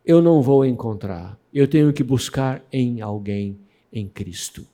[0.05, 1.39] eu não vou encontrar.
[1.53, 3.59] Eu tenho que buscar em alguém,
[3.93, 4.67] em Cristo.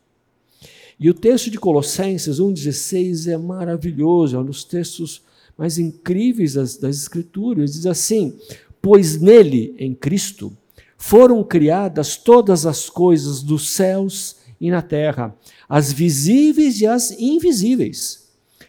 [0.99, 5.23] E o texto de Colossenses 1,16 é maravilhoso, é um dos textos
[5.57, 7.73] mais incríveis das, das Escrituras.
[7.73, 8.39] Diz assim:
[8.81, 10.57] Pois nele, em Cristo,
[10.97, 15.37] foram criadas todas as coisas dos céus e na terra,
[15.69, 18.26] as visíveis e as invisíveis,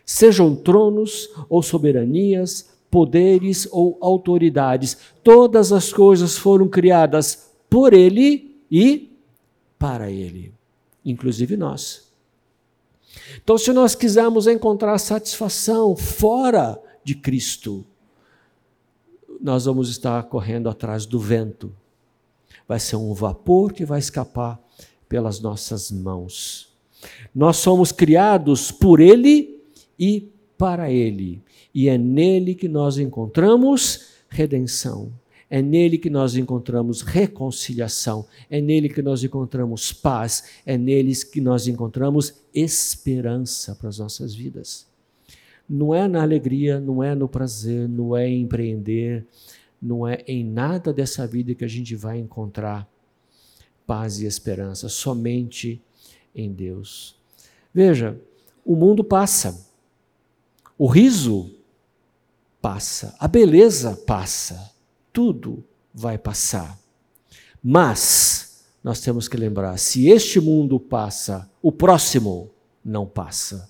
[0.07, 9.11] sejam tronos ou soberanias, poderes ou autoridades, todas as coisas foram criadas por Ele e
[9.77, 10.53] para Ele,
[11.03, 12.09] inclusive nós.
[13.43, 17.85] Então, se nós quisermos encontrar satisfação fora de Cristo,
[19.41, 21.75] nós vamos estar correndo atrás do vento.
[22.65, 24.57] Vai ser um vapor que vai escapar
[25.09, 26.73] pelas nossas mãos.
[27.35, 29.56] Nós somos criados por Ele
[29.99, 31.41] e para Ele,
[31.73, 35.11] e é nele que nós encontramos redenção.
[35.49, 41.39] É nele que nós encontramos reconciliação, é nele que nós encontramos paz, é nele que
[41.39, 44.85] nós encontramos esperança para as nossas vidas.
[45.69, 49.25] Não é na alegria, não é no prazer, não é em empreender,
[49.81, 52.89] não é em nada dessa vida que a gente vai encontrar
[53.85, 55.81] paz e esperança, somente
[56.35, 57.15] em Deus.
[57.73, 58.19] Veja,
[58.65, 59.66] o mundo passa,
[60.77, 61.51] o riso
[62.61, 64.77] passa, a beleza passa
[65.17, 66.77] tudo vai passar.
[67.63, 72.51] Mas nós temos que lembrar: se este mundo passa, o próximo
[72.85, 73.67] não passa.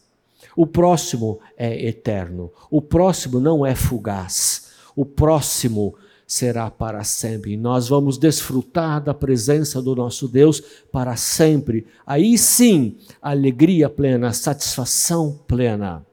[0.58, 2.52] O próximo é eterno.
[2.70, 4.72] O próximo não é fugaz.
[4.94, 5.96] O próximo
[6.28, 7.56] será para sempre.
[7.56, 10.60] Nós vamos desfrutar da presença do nosso Deus
[10.92, 11.88] para sempre.
[12.06, 16.06] Aí sim, alegria plena, satisfação plena,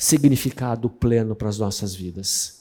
[0.00, 2.58] significado pleno para as nossas vidas.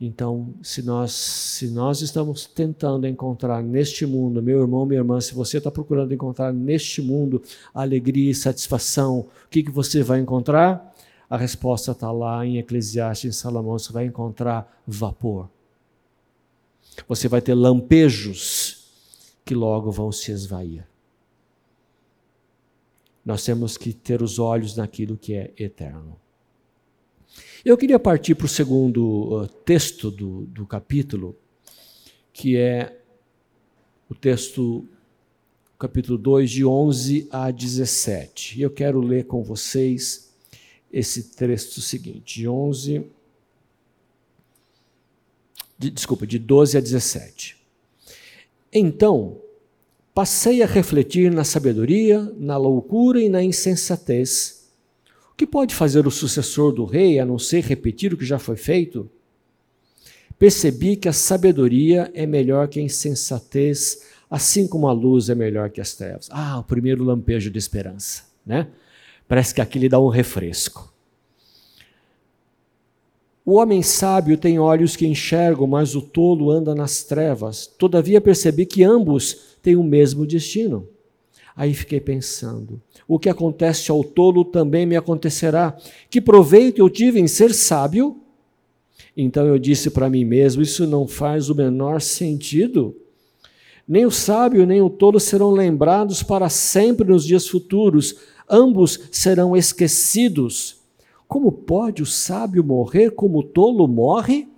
[0.00, 5.32] Então, se nós, se nós estamos tentando encontrar neste mundo, meu irmão, minha irmã, se
[5.32, 7.40] você está procurando encontrar neste mundo
[7.72, 10.92] alegria e satisfação, o que, que você vai encontrar?
[11.30, 15.48] A resposta está lá em Eclesiastes, em Salomão, você vai encontrar vapor.
[17.08, 18.88] Você vai ter lampejos
[19.44, 20.84] que logo vão se esvair.
[23.24, 26.20] Nós temos que ter os olhos naquilo que é eterno.
[27.64, 31.36] Eu queria partir para o segundo uh, texto do, do capítulo,
[32.32, 33.00] que é
[34.08, 34.86] o texto,
[35.78, 38.58] capítulo 2, de 11 a 17.
[38.58, 40.34] E eu quero ler com vocês
[40.92, 43.06] esse texto seguinte, de 11.
[45.78, 47.56] De, desculpa, de 12 a 17.
[48.72, 49.40] Então,
[50.14, 54.64] passei a refletir na sabedoria, na loucura e na insensatez
[55.34, 58.38] o que pode fazer o sucessor do rei a não ser repetir o que já
[58.38, 59.10] foi feito?
[60.38, 65.70] Percebi que a sabedoria é melhor que a insensatez, assim como a luz é melhor
[65.70, 66.28] que as trevas.
[66.30, 68.68] Ah, o primeiro lampejo de esperança, né?
[69.26, 70.94] Parece que aqui lhe dá um refresco.
[73.44, 77.66] O homem sábio tem olhos que enxergam, mas o tolo anda nas trevas.
[77.66, 80.86] Todavia percebi que ambos têm o mesmo destino.
[81.56, 85.76] Aí fiquei pensando: o que acontece ao tolo também me acontecerá.
[86.10, 88.20] Que proveito eu tive em ser sábio?
[89.16, 92.94] Então eu disse para mim mesmo: isso não faz o menor sentido.
[93.86, 98.16] Nem o sábio nem o tolo serão lembrados para sempre nos dias futuros,
[98.48, 100.78] ambos serão esquecidos.
[101.28, 104.48] Como pode o sábio morrer como o tolo morre?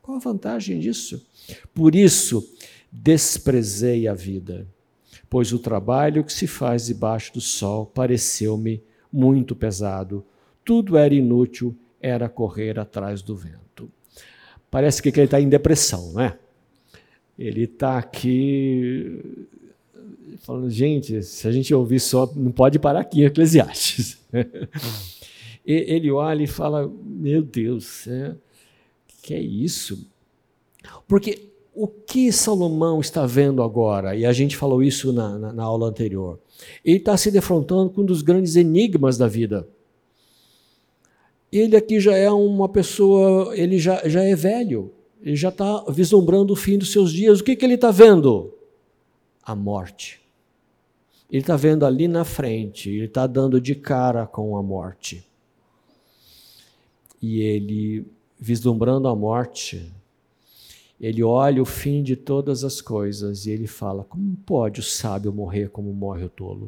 [0.00, 1.24] Qual a vantagem disso?
[1.72, 2.51] Por isso,
[2.92, 4.66] desprezei a vida
[5.32, 10.22] pois o trabalho que se faz debaixo do sol pareceu-me muito pesado.
[10.62, 13.90] Tudo era inútil, era correr atrás do vento.
[14.70, 16.38] Parece que ele está em depressão, não é?
[17.38, 19.48] Ele está aqui
[20.40, 24.18] falando, gente, se a gente ouvir só, não pode parar aqui Eclesiastes.
[25.64, 28.36] ele olha e fala, meu Deus, é,
[29.22, 30.06] que é isso?
[31.08, 35.62] Porque o que Salomão está vendo agora, e a gente falou isso na, na, na
[35.62, 36.38] aula anterior,
[36.84, 39.66] ele está se defrontando com um dos grandes enigmas da vida.
[41.50, 44.92] Ele aqui já é uma pessoa, ele já, já é velho,
[45.22, 47.40] ele já está vislumbrando o fim dos seus dias.
[47.40, 48.52] O que, que ele está vendo?
[49.42, 50.20] A morte.
[51.30, 55.26] Ele está vendo ali na frente, ele está dando de cara com a morte.
[57.20, 58.04] E ele,
[58.38, 59.92] vislumbrando a morte,
[61.02, 65.32] ele olha o fim de todas as coisas e ele fala: Como pode o sábio
[65.32, 66.66] morrer como morre o tolo?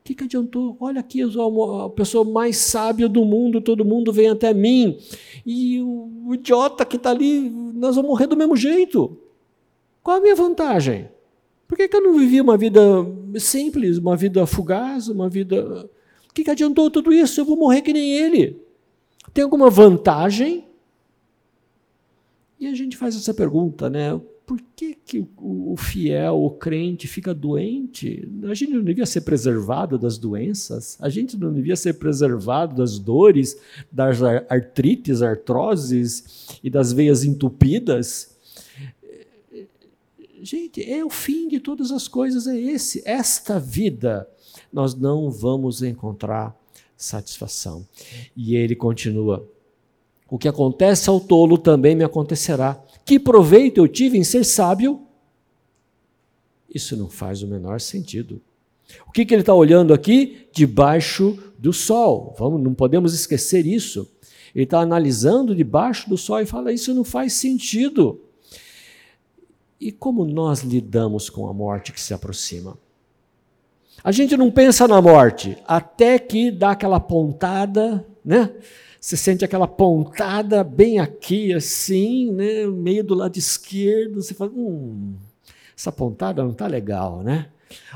[0.00, 0.76] O que, que adiantou?
[0.78, 4.98] Olha aqui, a pessoa mais sábia do mundo, todo mundo vem até mim.
[5.46, 9.16] E o idiota que está ali, nós vamos morrer do mesmo jeito.
[10.02, 11.08] Qual a minha vantagem?
[11.68, 12.80] Por que, que eu não vivi uma vida
[13.38, 15.88] simples, uma vida fugaz, uma vida.
[16.28, 17.40] O que, que adiantou tudo isso?
[17.40, 18.60] Eu vou morrer que nem ele.
[19.32, 20.64] Tem alguma vantagem?
[22.60, 24.20] E a gente faz essa pergunta, né?
[24.44, 28.28] Por que, que o fiel, o crente, fica doente?
[28.42, 30.98] A gente não devia ser preservado das doenças?
[31.00, 33.58] A gente não devia ser preservado das dores,
[33.90, 38.36] das artrites, artroses e das veias entupidas?
[40.42, 43.02] Gente, é o fim de todas as coisas, é esse.
[43.06, 44.28] Esta vida
[44.72, 46.54] nós não vamos encontrar
[46.96, 47.86] satisfação.
[48.36, 49.48] E ele continua:
[50.30, 52.80] O que acontece ao tolo também me acontecerá.
[53.04, 55.02] Que proveito eu tive em ser sábio?
[56.72, 58.40] Isso não faz o menor sentido.
[59.08, 60.48] O que, que ele está olhando aqui?
[60.52, 62.34] Debaixo do sol.
[62.38, 64.08] Vamos, não podemos esquecer isso.
[64.54, 68.20] Ele está analisando debaixo do sol e fala: Isso não faz sentido.
[69.80, 72.78] E como nós lidamos com a morte que se aproxima?
[74.02, 78.50] A gente não pensa na morte até que dá aquela pontada, né?
[79.00, 82.66] Você sente aquela pontada bem aqui, assim, né?
[82.66, 84.20] Meio do lado esquerdo.
[84.20, 85.14] Você fala, hum,
[85.76, 87.46] essa pontada não está legal, né?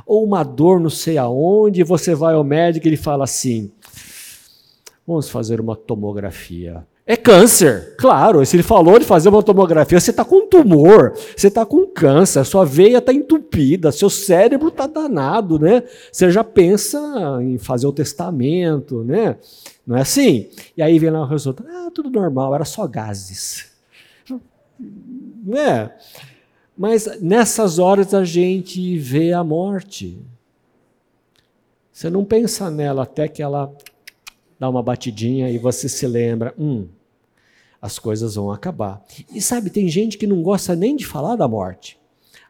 [0.06, 3.70] Ou uma dor não sei aonde, você vai ao médico e ele fala assim:
[5.06, 6.86] vamos fazer uma tomografia.
[7.06, 8.44] É câncer, claro.
[8.46, 12.42] Se ele falou de fazer uma tomografia, você está com tumor, você está com câncer,
[12.46, 15.82] sua veia está entupida, seu cérebro está danado, né?
[16.10, 16.98] Você já pensa
[17.42, 19.36] em fazer o testamento, né?
[19.86, 20.48] Não é assim?
[20.76, 23.72] E aí vem lá o resultado, ah, tudo normal, era só gases.
[25.44, 25.94] Não é?
[26.76, 30.18] Mas nessas horas a gente vê a morte.
[31.92, 33.72] Você não pensa nela até que ela
[34.58, 36.88] dá uma batidinha e você se lembra, hum,
[37.80, 39.04] as coisas vão acabar.
[39.32, 41.98] E sabe, tem gente que não gosta nem de falar da morte.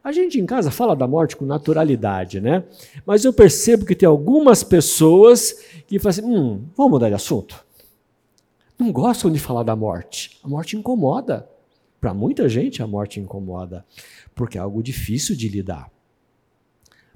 [0.04, 2.62] A gente em casa fala da morte com naturalidade, né?
[3.06, 5.52] Mas eu percebo que tem algumas pessoas
[5.86, 7.64] que falam assim, hum, vamos mudar de assunto.
[8.78, 10.38] Não gostam de falar da morte.
[10.44, 11.48] A morte incomoda.
[11.98, 13.82] Para muita gente a morte incomoda,
[14.34, 15.90] porque é algo difícil de lidar.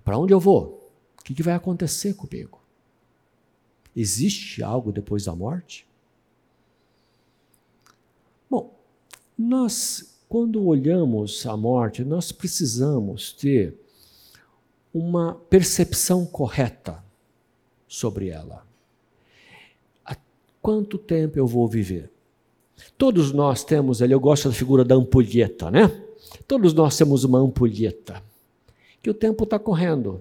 [0.03, 0.91] Para onde eu vou?
[1.21, 2.59] O que vai acontecer comigo?
[3.95, 5.87] Existe algo depois da morte?
[8.49, 8.75] Bom,
[9.37, 13.75] nós, quando olhamos a morte, nós precisamos ter
[14.93, 17.03] uma percepção correta
[17.87, 18.67] sobre ela.
[20.05, 20.17] Há
[20.61, 22.11] quanto tempo eu vou viver?
[22.97, 25.91] Todos nós temos ali, eu gosto da figura da ampulheta, né?
[26.47, 28.23] Todos nós temos uma ampulheta,
[29.03, 30.21] que o tempo está correndo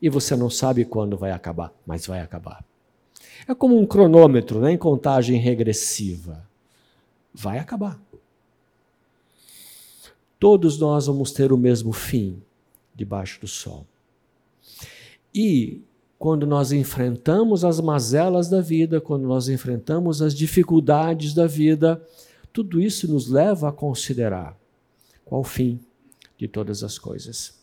[0.00, 2.64] e você não sabe quando vai acabar, mas vai acabar.
[3.48, 6.46] É como um cronômetro né, em contagem regressiva.
[7.32, 8.00] Vai acabar.
[10.44, 12.42] Todos nós vamos ter o mesmo fim
[12.94, 13.86] debaixo do sol.
[15.34, 15.80] E
[16.18, 22.06] quando nós enfrentamos as mazelas da vida, quando nós enfrentamos as dificuldades da vida,
[22.52, 24.54] tudo isso nos leva a considerar
[25.24, 25.80] qual o fim
[26.36, 27.58] de todas as coisas.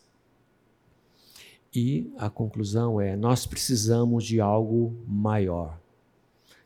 [1.72, 5.78] E a conclusão é: nós precisamos de algo maior.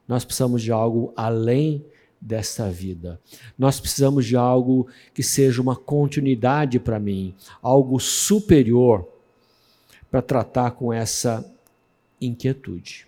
[0.09, 1.85] Nós precisamos de algo além
[2.27, 3.21] desta vida.
[3.57, 9.07] Nós precisamos de algo que seja uma continuidade para mim, algo superior
[10.11, 11.49] para tratar com essa
[12.21, 13.07] inquietude.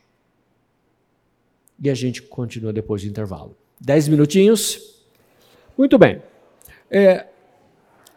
[1.83, 3.57] E a gente continua depois do intervalo.
[3.81, 5.03] Dez minutinhos.
[5.77, 6.23] Muito bem.
[6.89, 7.27] É,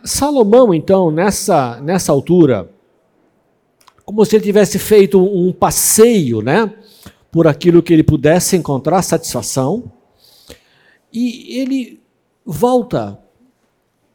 [0.03, 2.69] Salomão, então, nessa, nessa altura,
[4.05, 6.71] como se ele tivesse feito um passeio, né?
[7.31, 9.91] Por aquilo que ele pudesse encontrar satisfação.
[11.11, 11.99] E ele
[12.45, 13.19] volta.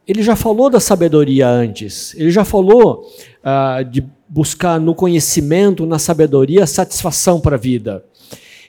[0.07, 2.15] Ele já falou da sabedoria antes.
[2.15, 3.11] Ele já falou
[3.45, 8.05] uh, de buscar no conhecimento, na sabedoria, satisfação para a vida.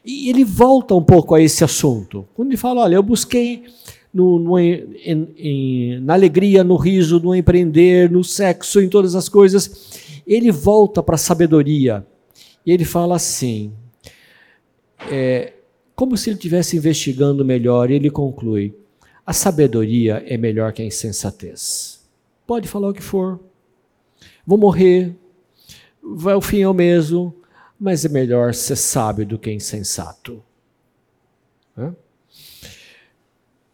[0.04, 2.28] E ele volta um pouco a esse assunto.
[2.34, 3.66] Quando ele fala, olha, eu busquei
[4.14, 9.28] no, no em, em, na alegria, no riso, no empreender, no sexo, em todas as
[9.28, 12.06] coisas, ele volta para a sabedoria.
[12.66, 13.74] E ele fala assim,
[15.12, 15.54] é,
[15.98, 18.72] como se ele estivesse investigando melhor, ele conclui:
[19.26, 22.08] a sabedoria é melhor que a insensatez.
[22.46, 23.40] Pode falar o que for.
[24.46, 25.16] Vou morrer,
[26.02, 27.36] vai o fim é o mesmo,
[27.80, 30.44] mas é melhor ser sábio do que insensato.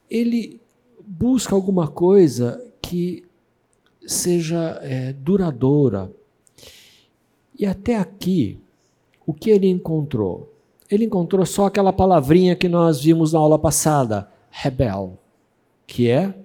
[0.10, 0.62] Ele
[1.06, 3.26] busca alguma coisa que
[4.06, 6.10] seja é, duradoura.
[7.60, 8.60] E até aqui,
[9.26, 10.53] o que ele encontrou?
[10.94, 15.18] Ele encontrou só aquela palavrinha que nós vimos na aula passada, rebel
[15.88, 16.36] que é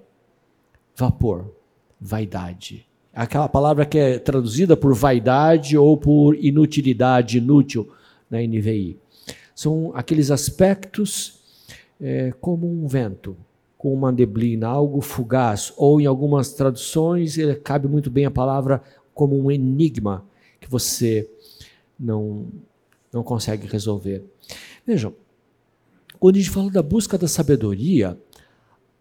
[0.96, 1.52] vapor,
[2.00, 2.86] vaidade.
[3.12, 7.90] Aquela palavra que é traduzida por vaidade ou por inutilidade, inútil
[8.30, 8.98] na NVI.
[9.54, 11.40] São aqueles aspectos
[12.00, 13.36] é, como um vento,
[13.76, 18.82] com uma neblina, algo fugaz, ou em algumas traduções cabe muito bem a palavra
[19.12, 20.24] como um enigma
[20.58, 21.28] que você
[22.00, 22.46] não,
[23.12, 24.24] não consegue resolver.
[24.88, 25.12] Vejam,
[26.18, 28.18] quando a gente fala da busca da sabedoria,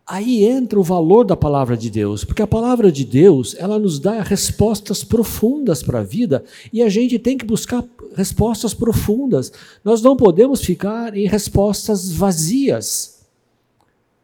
[0.10, 4.00] Aí entra o valor da palavra de Deus, porque a palavra de Deus, ela nos
[4.00, 7.84] dá respostas profundas para a vida e a gente tem que buscar
[8.16, 9.52] respostas profundas.
[9.84, 13.26] Nós não podemos ficar em respostas vazias,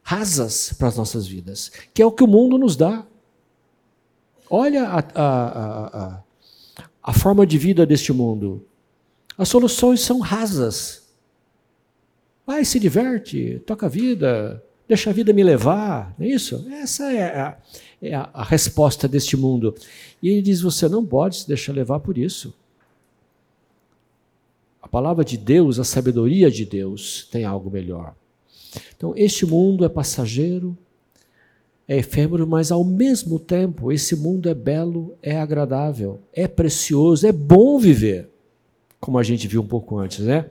[0.02, 3.06] rasas para as nossas vidas, que é o que o mundo nos dá.
[4.50, 6.24] Olha a, a, a,
[7.04, 8.66] a forma de vida deste mundo.
[9.38, 11.03] As soluções são rasas.
[12.46, 16.68] Vai, se diverte, toca a vida, Deixa a vida me levar, não é isso?
[16.70, 17.58] Essa é a,
[18.02, 19.74] é a, resposta deste mundo.
[20.22, 22.54] E ele diz: você não pode se deixar levar por isso.
[24.82, 28.14] A palavra de Deus, a sabedoria de Deus, tem algo melhor.
[28.96, 30.78] Então, este mundo é passageiro,
[31.88, 37.32] é efêmero, mas ao mesmo tempo, esse mundo é belo, é agradável, é precioso, é
[37.32, 38.30] bom viver.
[39.00, 40.50] Como a gente viu um pouco antes, né?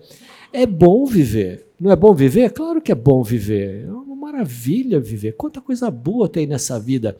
[0.52, 1.66] É bom viver.
[1.80, 2.50] Não é bom viver?
[2.52, 3.86] Claro que é bom viver.
[3.86, 5.32] É uma maravilha viver.
[5.32, 7.16] Quanta coisa boa tem nessa vida.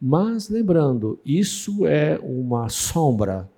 [0.00, 3.50] Mas lembrando, isso é uma sombra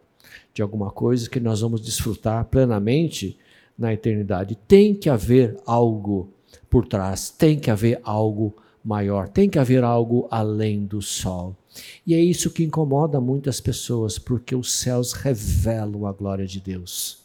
[0.54, 3.38] de alguma coisa que nós vamos desfrutar plenamente
[3.78, 4.56] na eternidade.
[4.66, 6.32] Tem que haver algo
[6.68, 11.54] por trás, tem que haver algo maior, tem que haver algo além do sol.
[12.06, 17.19] E é isso que incomoda muitas pessoas, porque os céus revelam a glória de Deus.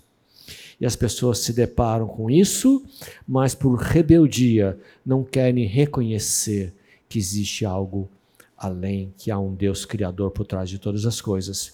[0.79, 2.83] E as pessoas se deparam com isso,
[3.27, 6.73] mas por rebeldia não querem reconhecer
[7.07, 8.09] que existe algo
[8.57, 11.73] além, que há um Deus criador por trás de todas as coisas.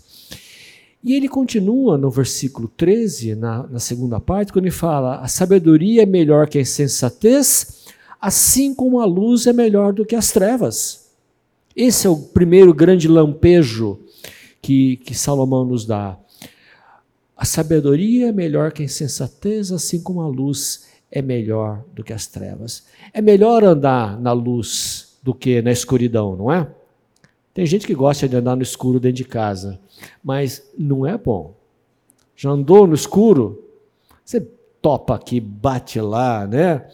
[1.04, 6.04] E ele continua no versículo 13, na, na segunda parte, quando ele fala: A sabedoria
[6.04, 7.88] é melhor que a insensatez,
[8.20, 11.10] assim como a luz é melhor do que as trevas.
[11.76, 14.00] Esse é o primeiro grande lampejo
[14.62, 16.18] que, que Salomão nos dá.
[17.42, 22.14] A sabedoria é melhor que a insensatez, assim como a luz é melhor do que
[22.14, 22.86] as trevas.
[23.12, 26.70] É melhor andar na luz do que na escuridão, não é?
[27.52, 29.80] Tem gente que gosta de andar no escuro dentro de casa,
[30.24, 31.56] mas não é bom.
[32.36, 33.68] Já andou no escuro?
[34.24, 34.48] Você
[34.80, 36.86] topa aqui, bate lá, né?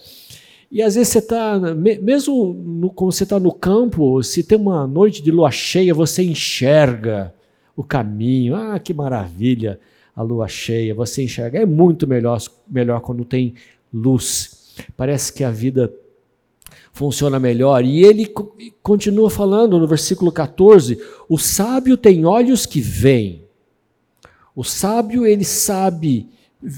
[0.71, 4.87] E às vezes você está, mesmo no, quando você está no campo, se tem uma
[4.87, 7.33] noite de lua cheia, você enxerga
[7.75, 8.55] o caminho.
[8.55, 9.77] Ah, que maravilha!
[10.17, 11.59] A lua cheia, você enxerga.
[11.59, 13.53] É muito melhor, melhor quando tem
[13.93, 14.73] luz.
[14.97, 15.93] Parece que a vida
[16.91, 17.85] funciona melhor.
[17.85, 18.25] E ele
[18.81, 20.99] continua falando no versículo 14:
[21.29, 23.43] o sábio tem olhos que veem.
[24.55, 26.27] O sábio, ele sabe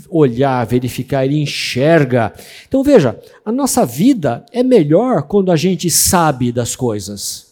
[0.10, 2.34] olhar, verificar, ele enxerga.
[2.68, 7.49] Então veja, a nossa vida é melhor quando a gente sabe das coisas.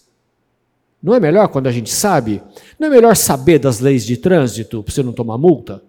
[1.01, 2.41] Não é melhor quando a gente sabe?
[2.79, 5.81] Não é melhor saber das leis de trânsito para você não tomar multa?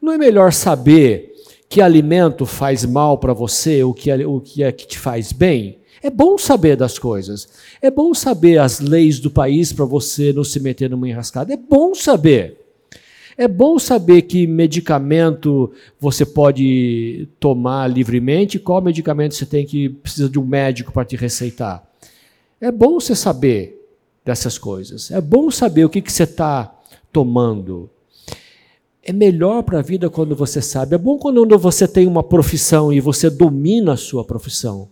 [0.00, 1.32] Não é melhor saber
[1.68, 5.78] que alimento faz mal para você, o que, o que é que te faz bem?
[6.02, 7.48] É bom saber das coisas.
[7.80, 11.52] É bom saber as leis do país para você não se meter numa enrascada.
[11.52, 12.60] É bom saber.
[13.36, 20.28] É bom saber que medicamento você pode tomar livremente, qual medicamento você tem que precisa
[20.28, 21.82] de um médico para te receitar.
[22.60, 23.83] É bom você saber
[24.24, 25.10] dessas coisas.
[25.10, 26.74] É bom saber o que, que você está
[27.12, 27.90] tomando.
[29.02, 30.94] é melhor para a vida quando você sabe.
[30.94, 34.88] É bom quando você tem uma profissão e você domina a sua profissão.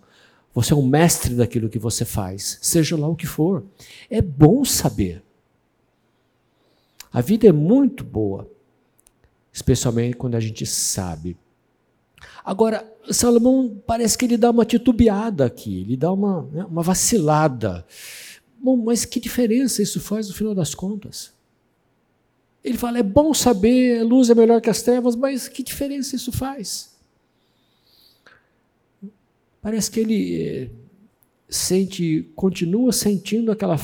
[0.54, 3.64] Você é um mestre daquilo que você faz, seja lá o que for.
[4.10, 5.22] É bom saber.
[7.10, 8.48] A vida é muito boa,
[9.50, 11.36] especialmente quando a gente sabe.
[12.44, 17.86] Agora, Salomão parece que ele dá uma titubeada aqui, ele dá uma, né, uma vacilada.
[18.62, 21.32] Bom, mas que diferença isso faz no final das contas?
[22.62, 26.14] Ele fala: é bom saber, a luz é melhor que as trevas, mas que diferença
[26.14, 26.92] isso faz?
[29.60, 30.70] Parece que ele eh,
[31.48, 33.76] sente, continua sentindo aquela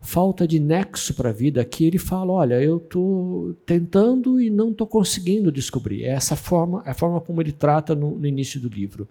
[0.00, 4.70] falta de nexo para a vida que ele fala: olha, eu estou tentando e não
[4.72, 6.02] estou conseguindo descobrir.
[6.02, 9.06] É essa forma, é a forma como ele trata no, no início do livro.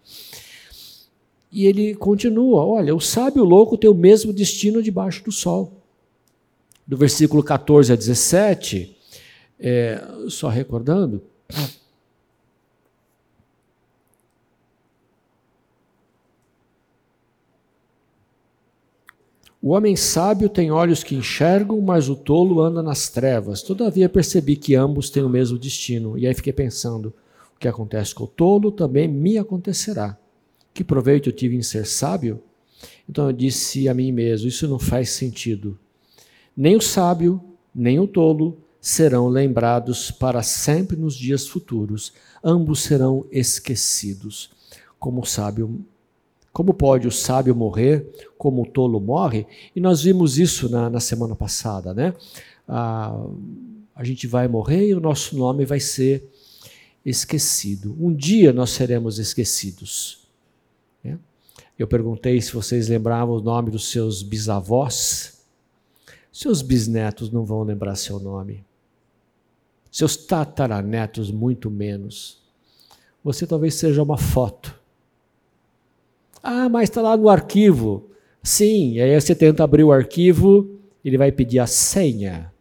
[1.53, 5.83] E ele continua: olha, o sábio louco tem o mesmo destino debaixo do sol
[6.85, 8.95] do versículo 14 a 17,
[9.59, 11.23] é, só recordando.
[19.61, 23.61] O homem sábio tem olhos que enxergam, mas o tolo anda nas trevas.
[23.61, 26.17] Todavia percebi que ambos têm o mesmo destino.
[26.17, 27.13] E aí fiquei pensando:
[27.55, 30.17] o que acontece com o tolo também me acontecerá.
[30.73, 32.41] Que proveito eu tive em ser sábio?
[33.07, 35.77] Então eu disse a mim mesmo: isso não faz sentido.
[36.55, 37.41] Nem o sábio,
[37.73, 42.13] nem o tolo serão lembrados para sempre nos dias futuros.
[42.43, 44.51] Ambos serão esquecidos.
[44.99, 45.85] Como o sábio,
[46.51, 48.05] como pode o sábio morrer,
[48.37, 49.45] como o tolo morre?
[49.75, 52.13] E nós vimos isso na, na semana passada, né?
[52.67, 53.25] Ah,
[53.95, 56.29] a gente vai morrer e o nosso nome vai ser
[57.05, 57.95] esquecido.
[57.99, 60.22] Um dia nós seremos esquecidos.
[61.73, 61.83] Né?
[61.83, 65.43] Eu perguntei se vocês lembravam o nome dos seus bisavós.
[66.31, 68.63] Seus bisnetos não vão lembrar seu nome.
[69.91, 72.41] Seus tataranetos, muito menos.
[73.23, 74.79] Você talvez seja uma foto.
[76.41, 78.09] Ah, mas está lá no arquivo.
[78.41, 82.51] Sim, aí você tenta abrir o arquivo, ele vai pedir a senha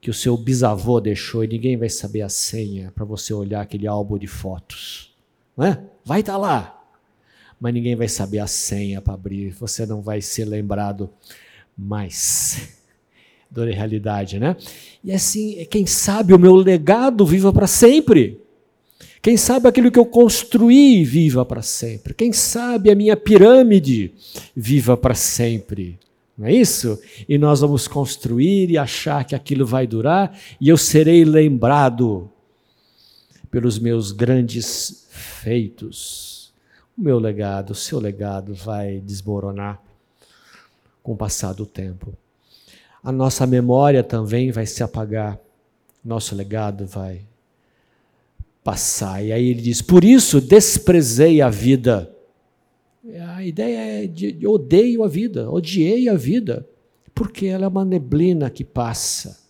[0.00, 3.86] que o seu bisavô deixou e ninguém vai saber a senha para você olhar aquele
[3.86, 5.14] álbum de fotos.
[5.56, 5.84] Não é?
[6.04, 6.79] Vai estar tá lá,
[7.60, 11.10] mas ninguém vai saber a senha para abrir, você não vai ser lembrado
[11.76, 12.68] mais
[13.50, 14.56] da realidade, né?
[15.04, 18.40] E assim, quem sabe o meu legado viva para sempre.
[19.22, 22.14] Quem sabe aquilo que eu construí viva para sempre.
[22.14, 24.14] Quem sabe a minha pirâmide
[24.56, 25.98] viva para sempre.
[26.38, 26.98] Não é isso?
[27.28, 32.30] E nós vamos construir e achar que aquilo vai durar e eu serei lembrado
[33.50, 36.29] pelos meus grandes feitos.
[37.00, 39.82] O meu legado, o seu legado vai desmoronar
[41.02, 42.14] com o passar do tempo
[43.02, 45.40] a nossa memória também vai se apagar,
[46.04, 47.22] nosso legado vai
[48.62, 49.24] passar.
[49.24, 52.14] E aí ele diz: Por isso desprezei a vida.
[53.34, 56.68] A ideia é de odeio a vida, odiei a vida,
[57.14, 59.40] porque ela é uma neblina que passa.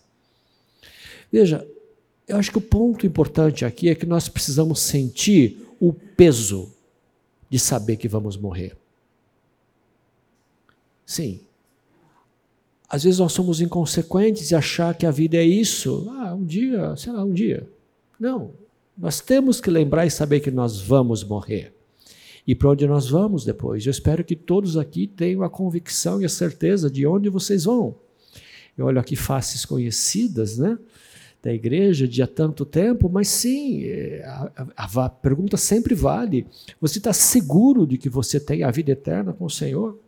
[1.29, 1.67] Veja,
[2.27, 6.71] eu acho que o ponto importante aqui é que nós precisamos sentir o peso
[7.51, 8.75] de saber que vamos morrer.
[11.05, 11.41] Sim,
[12.91, 16.09] às vezes nós somos inconsequentes e achar que a vida é isso.
[16.17, 17.65] Ah, um dia, sei lá, um dia.
[18.19, 18.51] Não.
[18.97, 21.73] Nós temos que lembrar e saber que nós vamos morrer.
[22.45, 23.85] E para onde nós vamos depois?
[23.85, 27.95] Eu espero que todos aqui tenham a convicção e a certeza de onde vocês vão.
[28.77, 30.77] Eu olho aqui faces conhecidas, né?
[31.41, 36.45] Da igreja de há tanto tempo, mas sim, é, a, a, a pergunta sempre vale.
[36.79, 39.99] Você está seguro de que você tem a vida eterna com o Senhor?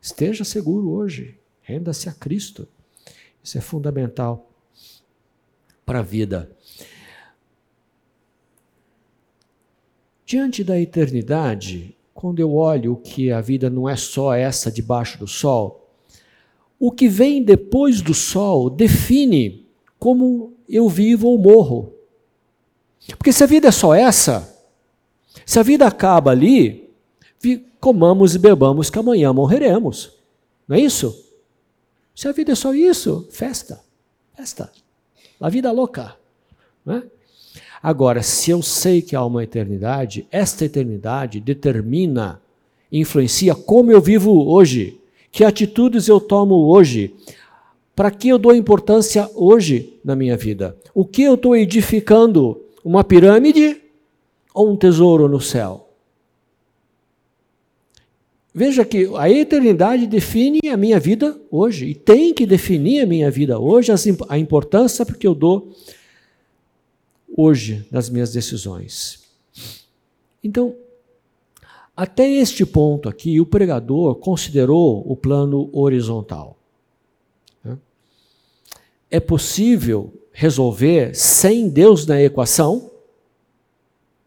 [0.00, 1.38] Esteja seguro hoje.
[1.62, 2.66] Renda-se a Cristo.
[3.42, 4.50] Isso é fundamental
[5.86, 6.50] para a vida.
[10.26, 15.26] Diante da eternidade, quando eu olho que a vida não é só essa debaixo do
[15.26, 15.90] sol,
[16.78, 19.63] o que vem depois do sol define
[20.04, 21.94] como eu vivo ou morro.
[23.16, 24.54] Porque se a vida é só essa,
[25.46, 26.90] se a vida acaba ali,
[27.80, 30.12] comamos e bebamos que amanhã morreremos.
[30.68, 31.18] Não é isso?
[32.14, 33.80] Se a vida é só isso, festa,
[34.36, 34.70] festa.
[35.40, 36.14] A vida louca.
[36.84, 37.02] Né?
[37.82, 42.42] Agora, se eu sei que há uma eternidade, esta eternidade determina,
[42.92, 45.00] influencia como eu vivo hoje,
[45.32, 47.14] que atitudes eu tomo hoje,
[47.94, 50.76] para que eu dou importância hoje na minha vida.
[50.92, 52.60] O que eu estou edificando?
[52.84, 53.80] Uma pirâmide
[54.52, 55.88] ou um tesouro no céu?
[58.52, 63.28] Veja que a eternidade define a minha vida hoje, e tem que definir a minha
[63.28, 63.90] vida hoje,
[64.28, 65.72] a importância porque eu dou
[67.36, 69.24] hoje nas minhas decisões.
[70.42, 70.76] Então,
[71.96, 76.56] até este ponto aqui, o pregador considerou o plano horizontal.
[79.14, 82.90] É possível resolver sem Deus na equação?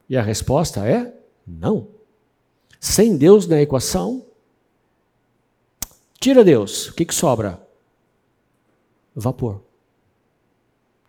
[0.07, 1.13] E a resposta é
[1.45, 1.89] não.
[2.79, 4.25] Sem Deus na equação,
[6.21, 7.61] tira Deus, o que, que sobra?
[9.13, 9.61] Vapor.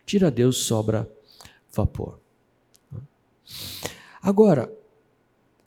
[0.05, 1.09] Tira Deus, sobra
[1.73, 2.19] vapor.
[4.21, 4.73] Agora,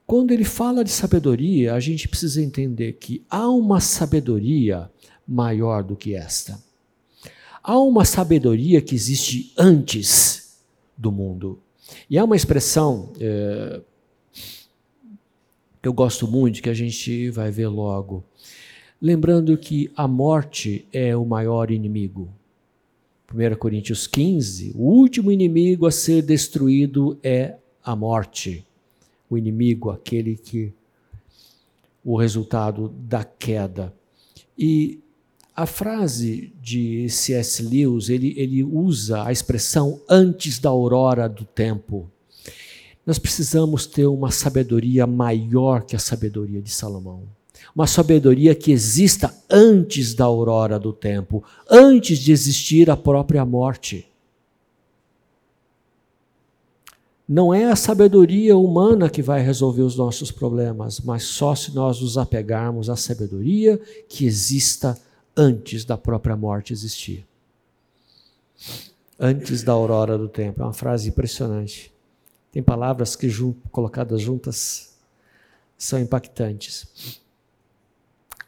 [0.06, 4.92] quando ele fala de sabedoria, a gente precisa entender que há uma sabedoria
[5.26, 6.71] maior do que esta.
[7.64, 10.60] Há uma sabedoria que existe antes
[10.98, 11.60] do mundo.
[12.10, 13.82] E há uma expressão é,
[15.82, 18.24] que eu gosto muito, que a gente vai ver logo.
[19.02, 22.30] Lembrando que a morte é o maior inimigo.
[23.34, 28.66] 1 Coríntios 15, o último inimigo a ser destruído é a morte
[29.32, 30.74] o inimigo, aquele que
[32.04, 33.94] o resultado da queda.
[34.58, 35.00] E
[35.56, 37.62] a frase de C.S.
[37.62, 42.10] Lewis, ele, ele usa a expressão antes da aurora do tempo.
[43.06, 47.24] Nós precisamos ter uma sabedoria maior que a sabedoria de Salomão.
[47.76, 54.08] Uma sabedoria que exista antes da aurora do tempo, antes de existir a própria morte.
[57.28, 62.02] Não é a sabedoria humana que vai resolver os nossos problemas, mas só se nós
[62.02, 63.80] nos apegarmos à sabedoria
[64.10, 65.11] que exista antes
[65.86, 67.26] da própria morte existir.
[69.20, 70.62] Antes da aurora do tempo.
[70.62, 71.94] É uma frase impressionante.
[72.52, 73.30] Tem palavras que
[73.72, 74.98] colocadas juntas
[75.78, 77.22] são impactantes.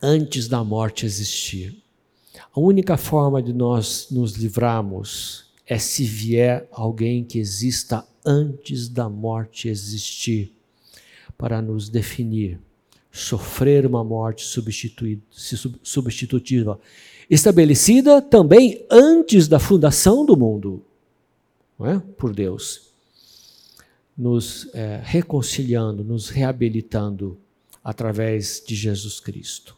[0.02, 1.82] Antes da morte existir.
[2.56, 9.10] A única forma de nós nos livrarmos é se vier alguém que exista antes da
[9.10, 10.54] morte existir,
[11.38, 12.60] para nos definir,
[13.14, 16.80] sofrer uma morte substitutiva,
[17.30, 20.84] estabelecida também antes da fundação do mundo,
[21.82, 22.00] é?
[22.18, 22.92] por Deus,
[24.18, 27.38] nos é, reconciliando, nos reabilitando
[27.84, 29.78] através de Jesus Cristo.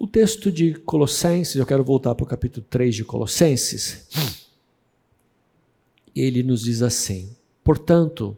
[0.00, 4.08] O texto de Colossenses, eu quero voltar para o capítulo 3 de Colossenses.
[6.16, 7.34] Ele nos diz assim:
[7.64, 8.36] Portanto,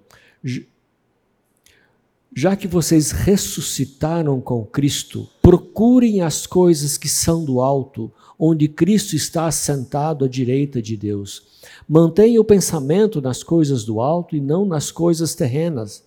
[2.34, 9.16] já que vocês ressuscitaram com Cristo, procurem as coisas que são do alto, onde Cristo
[9.16, 11.64] está assentado à direita de Deus.
[11.88, 16.04] Mantenha o pensamento nas coisas do alto e não nas coisas terrenas,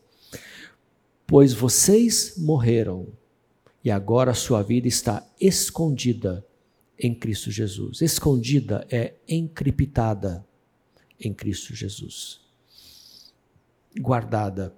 [1.28, 3.08] pois vocês morreram
[3.84, 6.46] e agora a sua vida está escondida
[6.98, 8.02] em Cristo Jesus.
[8.02, 10.46] Escondida é encriptada
[11.20, 12.49] em Cristo Jesus.
[13.98, 14.74] Guardada.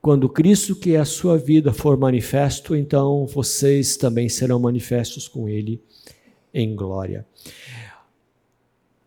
[0.00, 5.48] Quando Cristo, que é a sua vida, for manifesto, então vocês também serão manifestos com
[5.48, 5.82] Ele
[6.54, 7.26] em glória.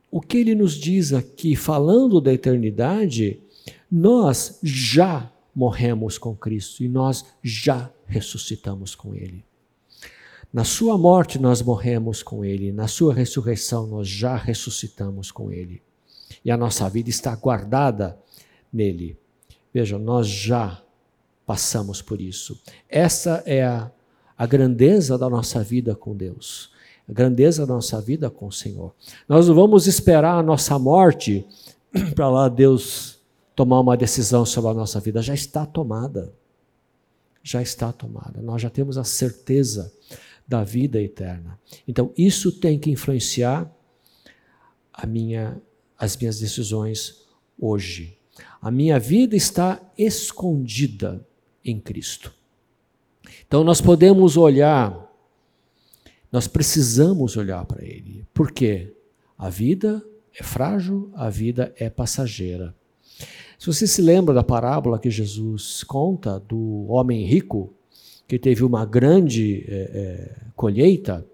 [0.09, 3.39] O que ele nos diz aqui, falando da eternidade,
[3.89, 9.45] nós já morremos com Cristo e nós já ressuscitamos com Ele.
[10.51, 15.81] Na Sua morte nós morremos com Ele, na Sua ressurreição nós já ressuscitamos com Ele.
[16.43, 18.19] E a nossa vida está guardada
[18.71, 19.17] nele.
[19.73, 20.81] Veja, nós já
[21.45, 22.61] passamos por isso.
[22.89, 23.91] Essa é a,
[24.37, 26.71] a grandeza da nossa vida com Deus,
[27.07, 28.93] a grandeza da nossa vida com o Senhor.
[29.27, 31.45] Nós não vamos esperar a nossa morte
[32.15, 33.19] para lá Deus
[33.55, 36.33] tomar uma decisão sobre a nossa vida, já está tomada.
[37.43, 38.41] Já está tomada.
[38.41, 39.91] Nós já temos a certeza
[40.47, 41.59] da vida eterna.
[41.87, 43.71] Então, isso tem que influenciar
[44.93, 45.61] a minha,
[45.97, 47.25] as minhas decisões
[47.59, 48.17] hoje.
[48.61, 51.25] A minha vida está escondida
[51.65, 52.31] em Cristo.
[53.47, 55.11] Então, nós podemos olhar,
[56.31, 58.25] nós precisamos olhar para Ele.
[58.33, 58.93] Por quê?
[59.37, 60.03] A vida
[60.37, 62.75] é frágil, a vida é passageira.
[63.57, 67.73] Se você se lembra da parábola que Jesus conta do homem rico,
[68.27, 71.25] que teve uma grande é, é, colheita,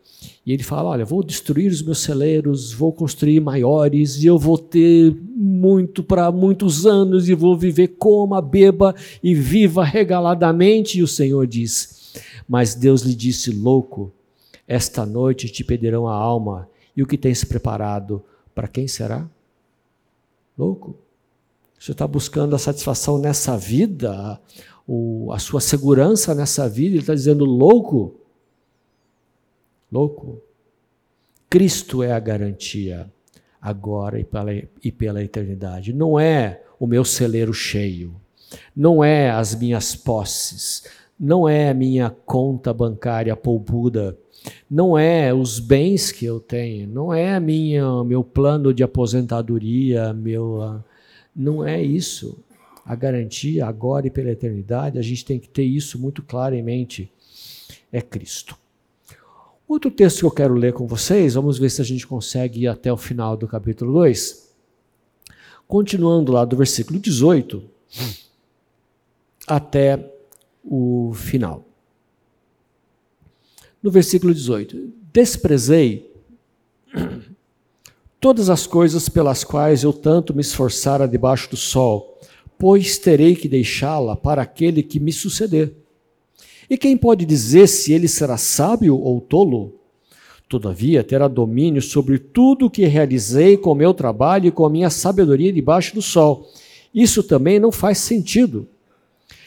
[0.46, 4.58] e ele fala: Olha, vou destruir os meus celeiros, vou construir maiores, e eu vou
[4.58, 11.00] ter muito para muitos anos, e vou viver coma, beba e viva regaladamente.
[11.00, 12.14] E o Senhor diz:
[12.48, 14.12] Mas Deus lhe disse: Louco,
[14.68, 18.24] esta noite te pedirão a alma, e o que tens preparado,
[18.56, 19.30] para quem será?
[20.58, 20.96] Louco.
[21.80, 24.42] Você está buscando a satisfação nessa vida,
[25.32, 28.20] a sua segurança nessa vida, ele está dizendo louco.
[29.92, 30.42] Louco.
[31.50, 33.10] Cristo é a garantia,
[33.62, 35.94] agora e pela, e pela eternidade.
[35.94, 38.16] Não é o meu celeiro cheio,
[38.76, 40.84] não é as minhas posses,
[41.20, 44.18] não é a minha conta bancária poupuda,
[44.70, 50.14] não é os bens que eu tenho, não é a minha meu plano de aposentadoria,
[50.14, 50.82] meu
[51.36, 52.38] não é isso.
[52.86, 56.64] A garantia agora e pela eternidade, a gente tem que ter isso muito claro em
[56.64, 57.12] mente.
[57.92, 58.58] É Cristo.
[59.68, 62.68] Outro texto que eu quero ler com vocês, vamos ver se a gente consegue ir
[62.68, 64.48] até o final do capítulo 2.
[65.68, 67.62] Continuando lá do versículo 18
[69.46, 70.10] até
[70.64, 71.66] o final.
[73.84, 76.14] No versículo 18: Desprezei
[78.22, 82.18] todas as coisas pelas quais eu tanto me esforçara debaixo do sol,
[82.58, 85.74] pois terei que deixá-la para aquele que me suceder.
[86.70, 89.76] E quem pode dizer se ele será sábio ou tolo?
[90.50, 94.90] Todavia, terá domínio sobre tudo o que realizei com meu trabalho e com a minha
[94.90, 96.50] sabedoria debaixo do sol.
[96.94, 98.68] Isso também não faz sentido.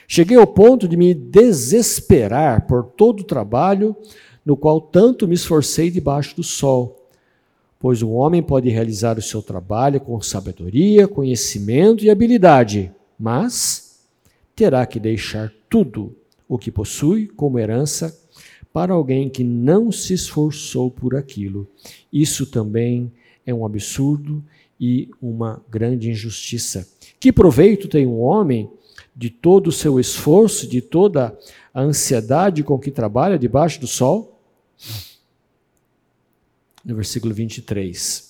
[0.07, 3.97] Cheguei ao ponto de me desesperar por todo o trabalho
[4.45, 7.09] no qual tanto me esforcei debaixo do sol.
[7.79, 14.01] Pois o homem pode realizar o seu trabalho com sabedoria, conhecimento e habilidade, mas
[14.55, 16.15] terá que deixar tudo
[16.51, 18.13] o que possui como herança
[18.73, 21.65] para alguém que não se esforçou por aquilo.
[22.13, 23.13] Isso também
[23.47, 24.45] é um absurdo
[24.79, 26.89] e uma grande injustiça.
[27.21, 28.69] Que proveito tem um homem
[29.15, 31.39] de todo o seu esforço, de toda
[31.73, 34.41] a ansiedade com que trabalha debaixo do sol?
[36.85, 38.30] No versículo 23.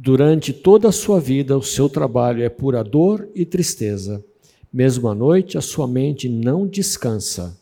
[0.00, 4.24] Durante toda a sua vida, o seu trabalho é pura dor e tristeza.
[4.72, 7.58] Mesmo à noite, a sua mente não descansa.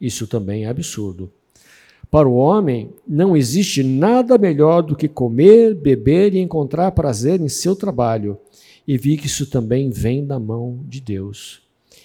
[0.00, 1.32] Isso também é absurdo.
[2.08, 7.48] Para o homem, não existe nada melhor do que comer, beber e encontrar prazer em
[7.48, 8.38] seu trabalho.
[8.86, 11.60] E vi que isso também vem da mão de Deus.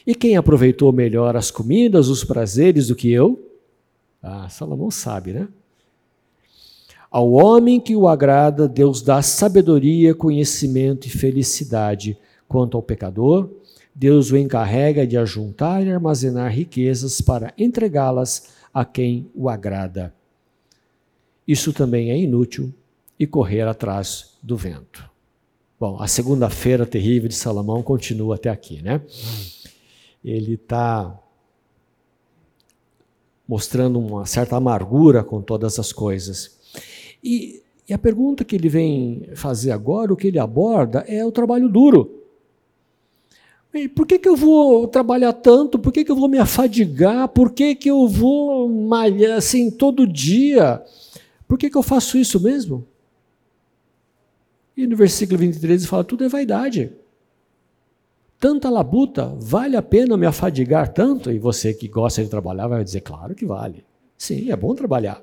[0.05, 3.39] E quem aproveitou melhor as comidas, os prazeres do que eu?
[4.19, 5.47] Ah, Salomão sabe, né?
[7.15, 12.17] Ao homem que o agrada, Deus dá sabedoria, conhecimento e felicidade.
[12.45, 13.49] Quanto ao pecador,
[13.95, 20.13] Deus o encarrega de ajuntar e armazenar riquezas para entregá-las a quem o agrada.
[21.47, 22.73] Isso também é inútil
[23.17, 25.09] e correr atrás do vento.
[25.79, 28.99] Bom, a segunda-feira terrível de Salomão continua até aqui, né?
[30.21, 31.17] Ele está
[33.47, 36.54] mostrando uma certa amargura com todas as coisas.
[37.25, 41.31] E, e a pergunta que ele vem fazer agora, o que ele aborda, é o
[41.31, 42.21] trabalho duro.
[43.95, 45.79] Por que, que eu vou trabalhar tanto?
[45.79, 47.27] Por que, que eu vou me afadigar?
[47.29, 50.81] Por que, que eu vou malhar assim todo dia?
[51.47, 52.87] Por que, que eu faço isso mesmo?
[54.77, 56.93] E no versículo 23 ele fala: tudo é vaidade.
[58.39, 61.31] Tanta labuta, vale a pena me afadigar tanto?
[61.31, 63.83] E você que gosta de trabalhar vai dizer: claro que vale.
[64.17, 65.21] Sim, é bom trabalhar.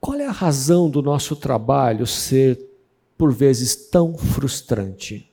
[0.00, 2.58] Qual é a razão do nosso trabalho ser,
[3.16, 5.30] por vezes, tão frustrante?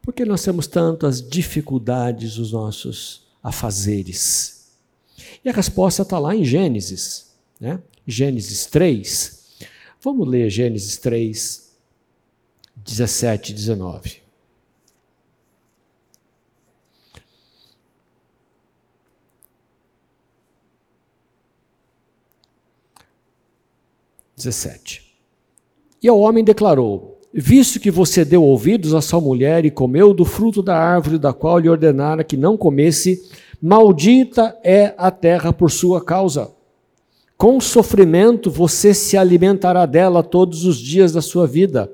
[0.00, 4.72] Por que nós temos tantas dificuldades nos nossos afazeres?
[5.44, 7.80] E a resposta está lá em Gênesis, né?
[8.06, 9.42] Gênesis 3.
[10.00, 11.72] Vamos ler Gênesis 3,
[12.76, 14.21] 17 e 19.
[24.42, 25.02] Dezessete.
[26.02, 30.24] E o homem declarou: Visto que você deu ouvidos a sua mulher e comeu do
[30.24, 33.22] fruto da árvore da qual lhe ordenara que não comesse,
[33.60, 36.50] maldita é a terra por sua causa.
[37.36, 41.90] Com sofrimento você se alimentará dela todos os dias da sua vida.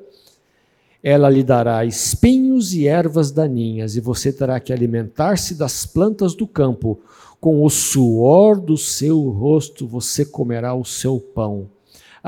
[1.03, 6.47] Ela lhe dará espinhos e ervas daninhas, e você terá que alimentar-se das plantas do
[6.47, 6.99] campo.
[7.41, 11.69] Com o suor do seu rosto você comerá o seu pão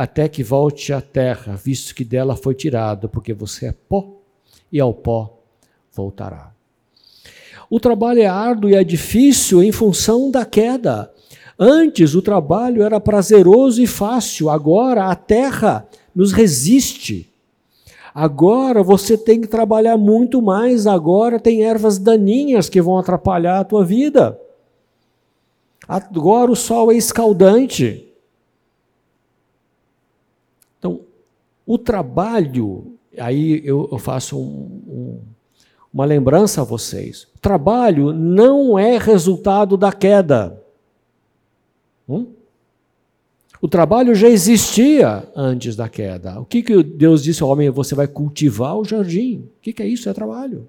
[0.01, 4.17] até que volte à terra, visto que dela foi tirado, porque você é pó
[4.73, 5.39] e ao pó
[5.93, 6.55] voltará.
[7.69, 11.13] O trabalho é árduo e é difícil em função da queda.
[11.59, 17.29] Antes o trabalho era prazeroso e fácil, agora a terra nos resiste.
[18.15, 23.65] Agora você tem que trabalhar muito mais, agora tem ervas daninhas que vão atrapalhar a
[23.65, 24.41] tua vida.
[25.87, 28.10] Agora o sol é escaldante.
[31.71, 35.21] O trabalho, aí eu, faço um, um,
[35.95, 37.29] uma lembrança a vocês.
[37.41, 40.61] Trabalho não é resultado da queda.
[42.09, 42.27] Hum?
[43.63, 46.41] O trabalho já existia antes da queda.
[46.41, 47.71] O que, que Deus disse ao homem?
[47.71, 49.49] Você vai cultivar o jardim.
[49.59, 50.09] O que, que é isso?
[50.09, 50.69] É trabalho.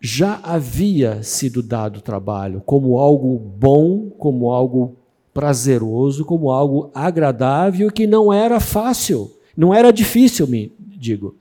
[0.00, 4.96] Já havia sido dado trabalho como algo bom, como algo
[5.32, 11.36] prazeroso, como algo agradável que não era fácil, não era difícil, me digo.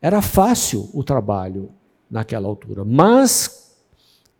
[0.00, 1.70] Era fácil o trabalho
[2.10, 3.64] naquela altura, mas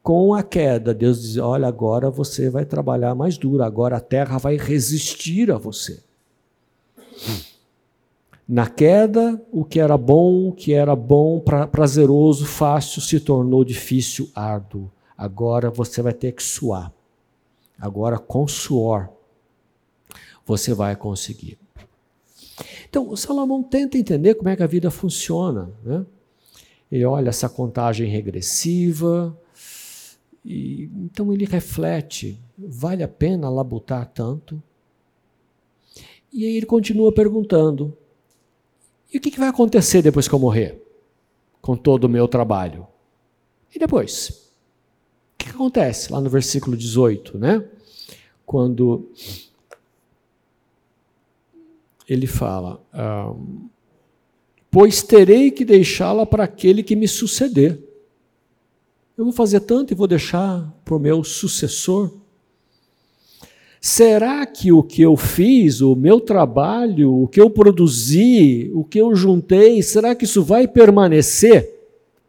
[0.03, 4.37] com a queda, Deus diz: Olha, agora você vai trabalhar mais duro, agora a terra
[4.37, 6.03] vai resistir a você.
[8.47, 11.43] Na queda, o que era bom, o que era bom,
[11.73, 14.91] prazeroso, fácil, se tornou difícil, árduo.
[15.17, 16.93] Agora você vai ter que suar.
[17.79, 19.09] Agora, com suor,
[20.45, 21.59] você vai conseguir.
[22.89, 25.73] Então, o Salomão tenta entender como é que a vida funciona.
[25.83, 26.07] Né?
[26.91, 29.37] Ele olha essa contagem regressiva,
[30.45, 34.63] e, então ele reflete: vale a pena labutar tanto?
[36.33, 37.97] E aí ele continua perguntando:
[39.13, 40.83] e o que, que vai acontecer depois que eu morrer?
[41.63, 42.87] Com todo o meu trabalho?
[43.75, 44.44] E depois?
[45.45, 46.11] Que, que acontece?
[46.11, 47.63] Lá no versículo 18, né?
[48.47, 49.11] Quando
[52.09, 52.81] ele fala:
[54.71, 57.79] Pois terei que deixá-la para aquele que me suceder.
[59.17, 62.11] Eu vou fazer tanto e vou deixar para o meu sucessor?
[63.81, 68.99] Será que o que eu fiz, o meu trabalho, o que eu produzi, o que
[68.99, 71.71] eu juntei, será que isso vai permanecer?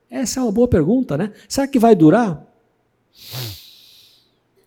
[0.10, 1.32] Essa é uma boa pergunta, né?
[1.48, 2.55] Será que vai durar?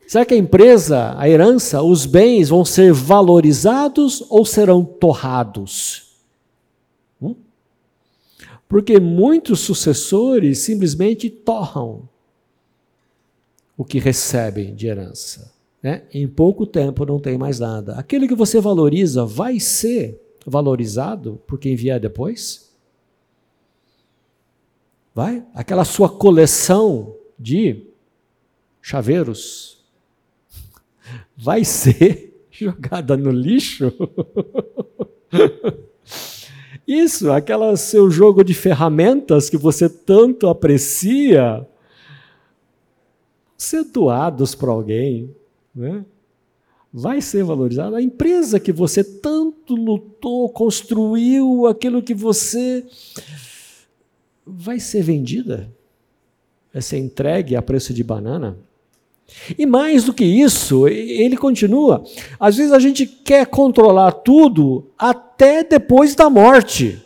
[0.09, 6.17] Será que a empresa, a herança, os bens vão ser valorizados ou serão torrados?
[7.21, 7.35] Hum?
[8.67, 12.09] Porque muitos sucessores simplesmente torram
[13.77, 15.53] o que recebem de herança.
[15.83, 16.05] Né?
[16.13, 17.95] Em pouco tempo não tem mais nada.
[17.95, 22.73] Aquilo que você valoriza vai ser valorizado por quem vier depois?
[25.15, 25.45] Vai?
[25.53, 27.88] Aquela sua coleção de
[28.89, 29.85] chaveiros,
[31.37, 33.93] vai ser jogada no lixo?
[36.87, 41.69] Isso, aquele seu jogo de ferramentas que você tanto aprecia,
[43.59, 45.37] ser doados para alguém,
[45.75, 46.03] né?
[46.91, 47.95] vai ser valorizado.
[47.95, 52.87] A empresa que você tanto lutou, construiu, aquilo que você
[54.47, 55.71] vai ser vendida,
[56.73, 58.57] vai ser entregue a preço de banana.
[59.59, 62.03] E mais do que isso, ele continua.
[62.41, 67.03] Às vezes a gente quer controlar tudo até depois da morte.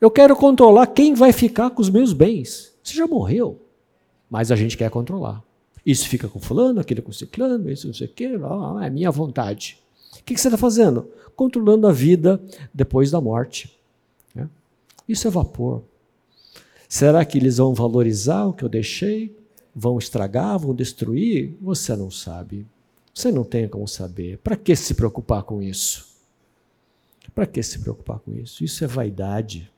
[0.00, 2.74] Eu quero controlar quem vai ficar com os meus bens.
[2.82, 3.60] Você já morreu,
[4.28, 5.42] mas a gente quer controlar.
[5.84, 8.30] Isso fica com fulano, aquele com ciclano, isso não sei o quê,
[8.82, 9.78] é minha vontade.
[10.18, 11.10] O que você está fazendo?
[11.36, 12.40] Controlando a vida
[12.72, 13.76] depois da morte.
[14.34, 14.48] Né?
[15.08, 15.82] Isso é vapor.
[16.88, 19.34] Será que eles vão valorizar o que eu deixei?
[19.74, 21.56] Vão estragar, vão destruir?
[21.60, 22.66] Você não sabe.
[23.12, 24.38] Você não tem como saber.
[24.38, 26.14] Para que se preocupar com isso?
[27.34, 28.64] Para que se preocupar com isso?
[28.64, 29.70] Isso é vaidade.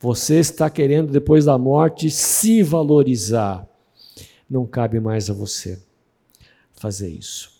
[0.00, 3.66] Você está querendo, depois da morte, se valorizar.
[4.48, 5.80] Não cabe mais a você
[6.74, 7.55] fazer isso.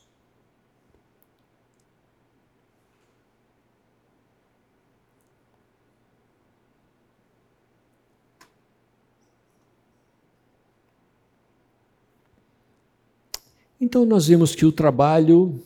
[13.86, 15.62] Então nós vimos que o trabalho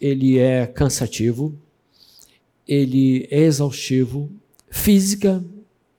[0.00, 1.52] ele é cansativo,
[2.66, 4.30] ele é exaustivo,
[4.70, 5.44] física,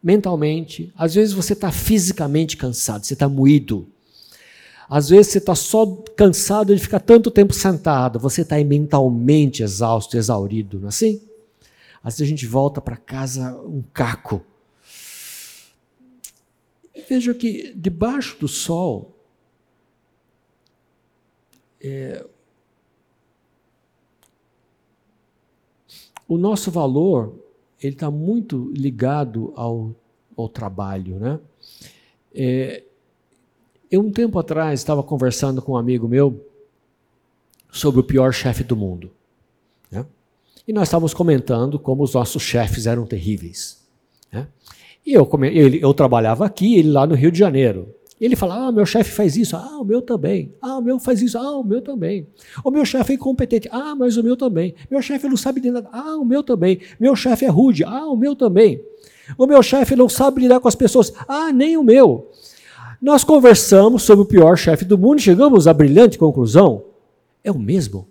[0.02, 0.94] mentalmente.
[0.96, 3.86] Às vezes você está fisicamente cansado, você está moído.
[4.90, 5.86] Às vezes você está só
[6.16, 11.22] cansado de ficar tanto tempo sentado, você está mentalmente exausto, exaurido, não é assim?
[12.02, 14.42] Às vezes a gente volta para casa um caco.
[17.10, 19.18] Veja que debaixo do sol
[21.84, 22.26] é,
[26.28, 27.34] o nosso valor
[27.82, 29.96] ele está muito ligado ao,
[30.38, 31.40] ao trabalho, né?
[32.34, 32.84] É,
[33.90, 36.46] eu um tempo atrás estava conversando com um amigo meu
[37.72, 39.12] sobre o pior chefe do mundo,
[39.90, 40.06] né?
[40.68, 43.86] E nós estávamos comentando como os nossos chefes eram terríveis,
[44.32, 44.48] né?
[45.06, 47.94] E eu, eu, eu trabalhava aqui, ele lá no Rio de Janeiro.
[48.22, 50.54] Ele fala: ah, meu chefe faz isso, ah, o meu também.
[50.62, 52.28] Ah, o meu faz isso, ah, o meu também.
[52.64, 54.76] O meu chefe é incompetente, ah, mas o meu também.
[54.92, 56.80] Meu chefe não sabe de nada, ah, o meu também.
[57.00, 58.80] Meu chefe é rude, ah, o meu também.
[59.36, 62.30] O meu chefe não sabe lidar com as pessoas, ah, nem o meu.
[63.02, 66.84] Nós conversamos sobre o pior chefe do mundo e chegamos à brilhante conclusão:
[67.44, 68.08] é o mesmo.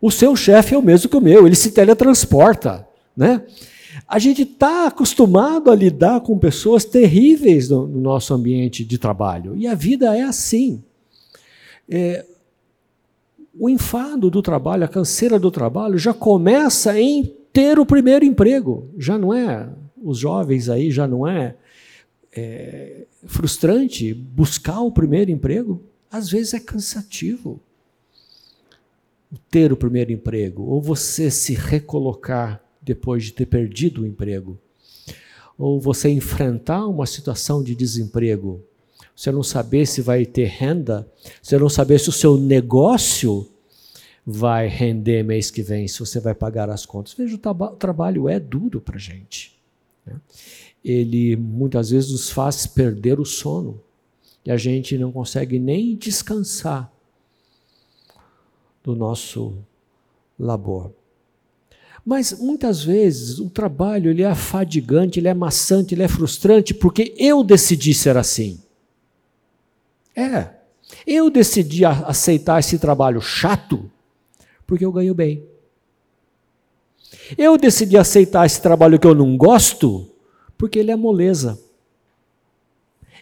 [0.00, 2.86] O seu chefe é o mesmo que o meu, ele se teletransporta,
[3.16, 3.42] né?
[4.08, 9.56] A gente está acostumado a lidar com pessoas terríveis no, no, nosso ambiente de trabalho.
[9.56, 10.82] E a vida é assim.
[11.88, 12.24] É,
[13.58, 18.88] o enfado do trabalho, a canseira do trabalho, já começa em ter o primeiro emprego.
[18.98, 19.68] Já não é,
[20.02, 21.54] os jovens aí, já não é,
[22.32, 25.82] é frustrante buscar o primeiro emprego?
[26.10, 27.60] Às vezes é cansativo
[29.50, 34.58] ter o primeiro emprego, ou você se recolocar depois de ter perdido o emprego,
[35.56, 38.62] ou você enfrentar uma situação de desemprego,
[39.14, 41.08] você não saber se vai ter renda,
[41.40, 43.48] você não saber se o seu negócio
[44.26, 47.14] vai render mês que vem, se você vai pagar as contas.
[47.14, 49.56] Veja, o, trabalho é duro para a gente.
[50.04, 50.16] Né?
[50.84, 53.80] Ele muitas vezes nos faz perder o sono
[54.44, 56.92] e a gente não consegue nem descansar
[58.82, 59.54] do nosso
[60.38, 60.92] labor.
[62.04, 67.14] Mas muitas vezes o trabalho ele é afadigante, ele é maçante, ele é frustrante porque
[67.16, 68.60] eu decidi ser assim.
[70.14, 70.50] É,
[71.06, 73.90] eu decidi aceitar esse trabalho chato
[74.66, 75.42] porque eu ganho bem.
[77.38, 80.06] Eu decidi aceitar esse trabalho que eu não gosto
[80.58, 81.58] porque ele é moleza.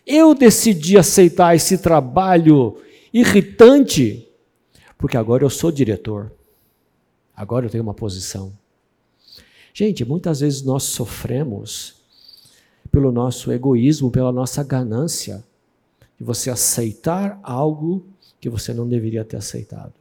[0.04, 2.78] Eu decidi aceitar esse trabalho
[3.12, 4.28] irritante
[4.98, 6.32] porque agora eu sou diretor.
[7.34, 8.52] Agora eu tenho uma posição.
[9.74, 11.94] Gente, muitas vezes nós sofremos
[12.90, 15.42] pelo nosso egoísmo, pela nossa ganância,
[16.18, 18.04] de você aceitar algo
[18.38, 19.94] que você não deveria ter aceitado.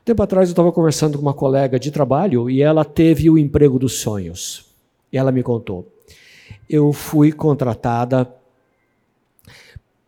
[0.00, 3.36] Um tempo atrás eu estava conversando com uma colega de trabalho e ela teve o
[3.36, 4.66] emprego dos sonhos.
[5.12, 5.90] E ela me contou:
[6.70, 8.32] eu fui contratada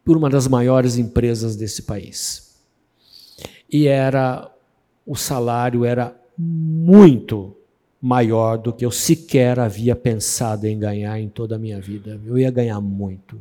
[0.05, 2.55] por uma das maiores empresas desse país.
[3.71, 4.51] E era
[5.05, 7.58] o salário era muito
[8.01, 12.21] maior do que eu sequer havia pensado em ganhar em toda a minha vida.
[12.25, 13.41] Eu ia ganhar muito.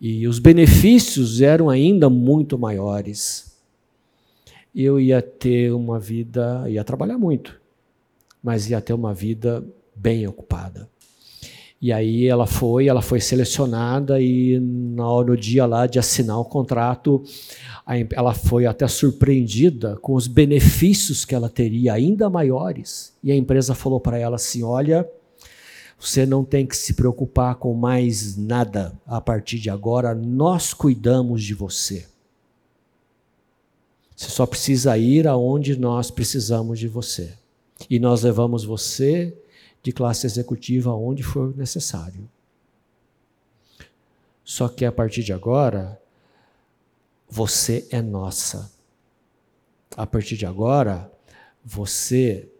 [0.00, 3.56] E os benefícios eram ainda muito maiores.
[4.74, 7.58] Eu ia ter uma vida, ia trabalhar muito,
[8.42, 10.88] mas ia ter uma vida bem ocupada.
[11.80, 16.44] E aí ela foi, ela foi selecionada e no, no dia lá de assinar o
[16.44, 17.22] contrato,
[18.10, 23.12] ela foi até surpreendida com os benefícios que ela teria ainda maiores.
[23.22, 25.06] E a empresa falou para ela assim: "Olha,
[25.98, 31.42] você não tem que se preocupar com mais nada a partir de agora, nós cuidamos
[31.42, 32.06] de você.
[34.14, 37.32] Você só precisa ir aonde nós precisamos de você.
[37.90, 39.36] E nós levamos você
[39.86, 42.28] de classe executiva onde for necessário.
[44.42, 46.02] Só que a partir de agora,
[47.30, 48.68] você é nossa.
[49.96, 51.08] A partir de agora,
[51.64, 52.50] você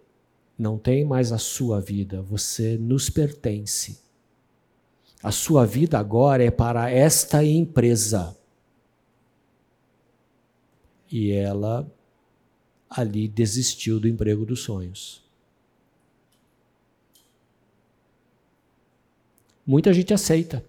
[0.56, 3.98] não tem mais a sua vida, você nos pertence.
[5.20, 8.38] A sua vida agora é para esta empresa.
[11.10, 11.92] E ela
[12.88, 15.25] ali desistiu do emprego dos sonhos.
[19.66, 20.64] Muita gente aceita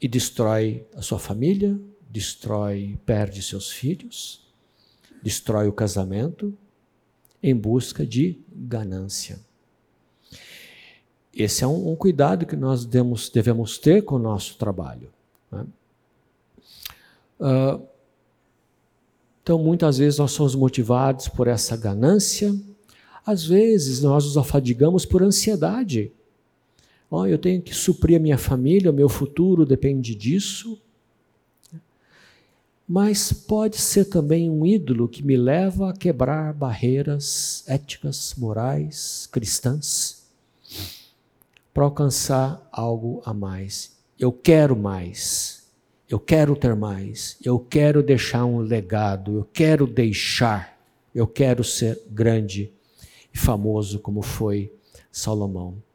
[0.00, 1.78] e destrói a sua família,
[2.10, 4.46] destrói, perde seus filhos,
[5.22, 6.52] destrói o casamento
[7.42, 9.38] em busca de ganância.
[11.34, 15.10] Esse é um, um cuidado que nós devemos, devemos, ter com o nosso trabalho.
[15.52, 15.66] Né?
[17.38, 17.86] Uh,
[19.42, 22.54] então, muitas vezes nós somos motivados por essa ganância,
[23.24, 26.10] às vezes nós nos afadigamos por ansiedade.
[27.10, 30.78] Oh, eu tenho que suprir a minha família, o meu futuro depende disso.
[32.86, 40.26] Mas pode ser também um ídolo que me leva a quebrar barreiras éticas, morais, cristãs,
[41.72, 43.96] para alcançar algo a mais.
[44.18, 45.66] Eu quero mais,
[46.08, 50.78] eu quero ter mais, eu quero deixar um legado, eu quero deixar,
[51.14, 52.72] eu quero ser grande
[53.32, 54.72] e famoso como foi
[55.12, 55.87] Salomão.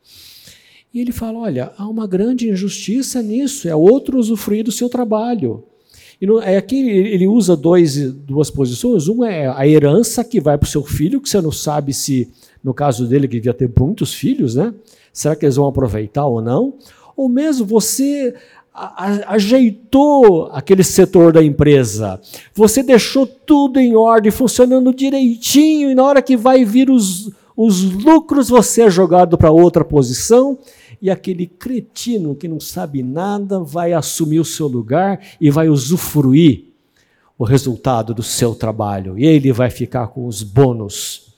[0.93, 5.63] E ele fala: olha, há uma grande injustiça nisso, é outro usufruir do seu trabalho.
[6.21, 9.07] E é aqui ele usa dois, duas posições.
[9.07, 12.29] Uma é a herança que vai para o seu filho, que você não sabe se,
[12.63, 14.73] no caso dele, que devia ter muitos filhos, né?
[15.11, 16.75] Será que eles vão aproveitar ou não?
[17.17, 18.33] Ou mesmo você
[18.73, 22.19] ajeitou aquele setor da empresa,
[22.55, 27.83] você deixou tudo em ordem, funcionando direitinho, e na hora que vai vir os, os
[27.83, 30.57] lucros, você é jogado para outra posição,
[31.03, 36.67] e aquele cretino que não sabe nada vai assumir o seu lugar e vai usufruir
[37.37, 41.33] o resultado do seu trabalho, e ele vai ficar com os bônus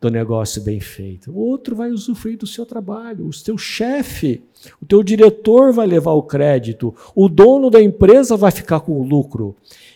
[0.00, 1.30] do negócio bem feito.
[1.30, 4.42] O outro vai usufruir do seu trabalho, o seu chefe,
[4.82, 9.04] o teu diretor vai levar o crédito, o dono da empresa vai ficar com o
[9.04, 9.54] lucro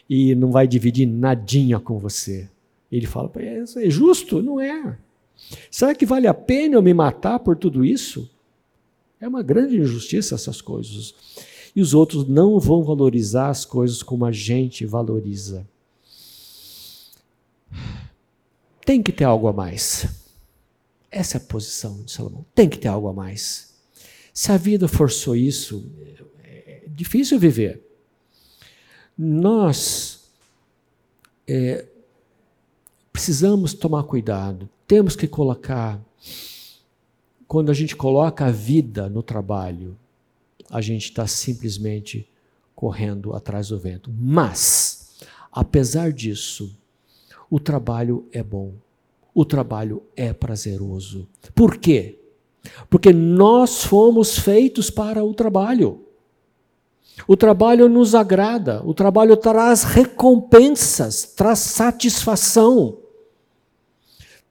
[0.09, 2.49] e não vai dividir nadinha com você.
[2.93, 4.41] Ele fala, é justo?
[4.41, 4.97] Não é.
[5.69, 8.31] Será que vale a pena eu me matar por tudo isso?
[9.25, 11.15] É uma grande injustiça essas coisas.
[11.75, 15.67] E os outros não vão valorizar as coisas como a gente valoriza.
[18.85, 20.07] Tem que ter algo a mais.
[21.11, 22.45] Essa é a posição de Salomão.
[22.55, 23.73] Tem que ter algo a mais.
[24.31, 25.91] Se a vida forçou isso,
[26.45, 27.83] é difícil viver.
[29.17, 30.29] Nós
[31.49, 31.87] é,
[33.11, 34.69] precisamos tomar cuidado.
[34.87, 35.99] Temos que colocar.
[37.47, 39.97] Quando a gente coloca a vida no trabalho,
[40.71, 42.29] a gente está simplesmente
[42.75, 44.11] correndo atrás do vento.
[44.17, 45.21] Mas,
[45.53, 46.77] apesar disso,
[47.51, 48.73] o trabalho é bom,
[49.35, 51.29] o trabalho é prazeroso.
[51.55, 52.19] Por quê?
[52.89, 56.01] Porque nós fomos feitos para o trabalho.
[57.29, 62.99] O trabalho nos agrada, o trabalho traz recompensas, traz satisfação,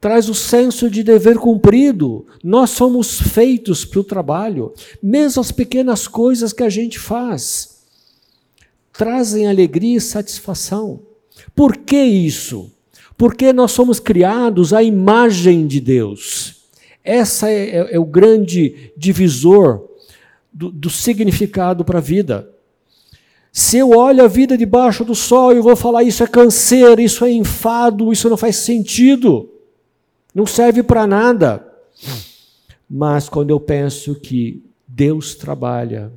[0.03, 2.25] traz o senso de dever cumprido.
[2.43, 7.85] Nós somos feitos para o trabalho, mesmo as pequenas coisas que a gente faz
[8.91, 10.99] trazem alegria e satisfação.
[11.55, 12.69] Por que isso?
[13.17, 16.65] Porque nós somos criados à imagem de Deus.
[17.01, 19.87] Essa é, é, é o grande divisor
[20.51, 22.49] do, do significado para a vida.
[23.53, 27.23] Se eu olho a vida debaixo do sol e vou falar isso é câncer, isso
[27.23, 29.49] é enfado, isso não faz sentido,
[30.33, 31.65] não serve para nada.
[32.89, 36.11] Mas quando eu penso que Deus trabalha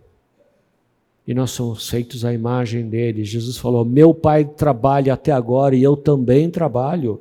[1.26, 3.24] e nós somos feitos à imagem dele.
[3.24, 7.20] Jesus falou: Meu Pai trabalha até agora e eu também trabalho.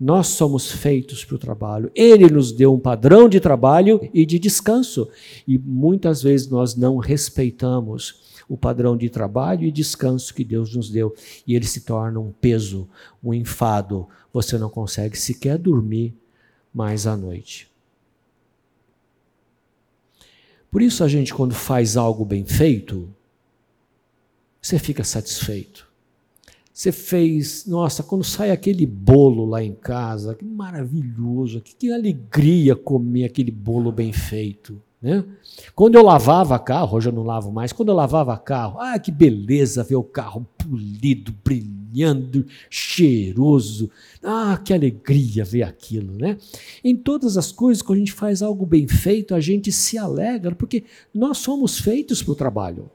[0.00, 1.90] Nós somos feitos para o trabalho.
[1.94, 5.08] Ele nos deu um padrão de trabalho e de descanso.
[5.46, 10.88] E muitas vezes nós não respeitamos o padrão de trabalho e descanso que Deus nos
[10.88, 11.12] deu.
[11.44, 12.88] E ele se torna um peso,
[13.22, 14.08] um enfado.
[14.32, 16.14] Você não consegue sequer dormir
[16.72, 17.68] mais à noite.
[20.70, 23.08] Por isso, a gente, quando faz algo bem feito,
[24.60, 25.88] você fica satisfeito.
[26.72, 32.76] Você fez, nossa, quando sai aquele bolo lá em casa, que maravilhoso, que, que alegria
[32.76, 34.80] comer aquele bolo bem feito.
[35.02, 35.24] Né?
[35.74, 39.10] Quando eu lavava carro, hoje eu não lavo mais, quando eu lavava carro, ah, que
[39.10, 41.32] beleza ver o carro polido,
[41.88, 43.90] brilhando, cheiroso.
[44.22, 46.38] Ah, que alegria ver aquilo, né?
[46.84, 50.54] Em todas as coisas, quando a gente faz algo bem feito, a gente se alegra,
[50.54, 52.90] porque nós somos feitos para o trabalho.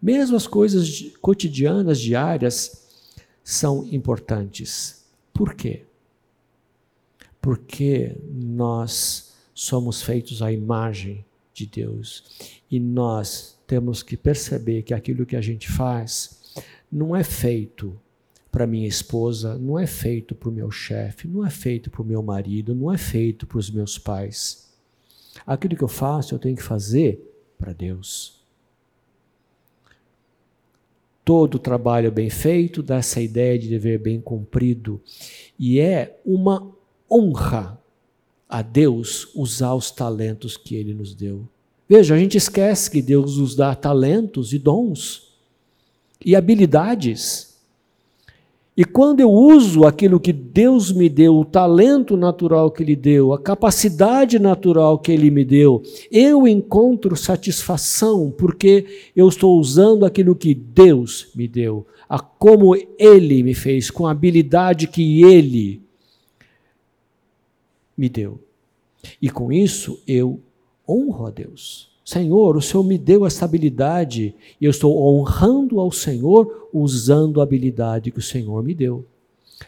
[0.00, 2.88] Mesmo as coisas cotidianas, diárias,
[3.44, 5.04] são importantes.
[5.32, 5.84] Por quê?
[7.40, 11.24] Porque nós somos feitos à imagem
[11.54, 12.24] de Deus
[12.70, 16.41] e nós temos que perceber que aquilo que a gente faz
[16.92, 17.98] não é feito
[18.50, 22.04] para minha esposa, não é feito para o meu chefe, não é feito para o
[22.04, 24.70] meu marido, não é feito para os meus pais.
[25.46, 27.18] Aquilo que eu faço, eu tenho que fazer
[27.56, 28.42] para Deus
[31.24, 35.00] todo trabalho bem feito, dá essa ideia de dever bem cumprido.
[35.58, 36.70] E é uma
[37.10, 37.80] honra
[38.48, 41.48] a Deus usar os talentos que Ele nos deu.
[41.88, 45.31] Veja, a gente esquece que Deus nos dá talentos e dons
[46.24, 47.52] e habilidades.
[48.74, 53.34] E quando eu uso aquilo que Deus me deu, o talento natural que Ele deu,
[53.34, 60.34] a capacidade natural que Ele me deu, eu encontro satisfação porque eu estou usando aquilo
[60.34, 65.82] que Deus me deu, a como Ele me fez, com a habilidade que Ele
[67.94, 68.40] me deu.
[69.20, 70.40] E com isso eu
[70.88, 71.91] honro a Deus.
[72.04, 77.44] Senhor, o Senhor me deu essa habilidade e eu estou honrando ao Senhor usando a
[77.44, 79.06] habilidade que o Senhor me deu.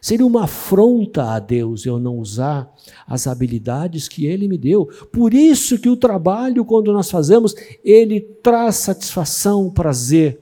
[0.01, 2.73] Seria uma afronta a Deus eu não usar
[3.07, 4.87] as habilidades que Ele me deu.
[5.13, 7.55] Por isso que o trabalho, quando nós fazemos,
[7.85, 10.41] ele traz satisfação, prazer.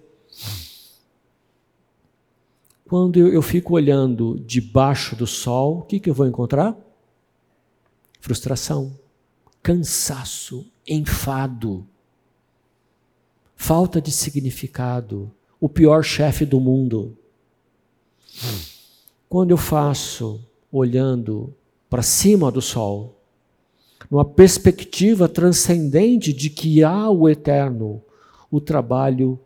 [2.89, 6.77] Quando eu, eu fico olhando debaixo do sol, o que, que eu vou encontrar?
[8.21, 8.93] Frustração,
[9.63, 11.87] cansaço, enfado.
[13.55, 15.31] falta de significado,
[15.61, 17.17] o pior chefe do mundo.
[19.29, 21.55] Quando eu faço olhando
[21.89, 23.17] para cima do sol,
[24.11, 28.03] numa perspectiva transcendente de que há o eterno,
[28.51, 29.39] o trabalho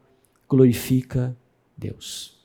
[0.49, 1.37] glorifica
[1.77, 2.39] Deus.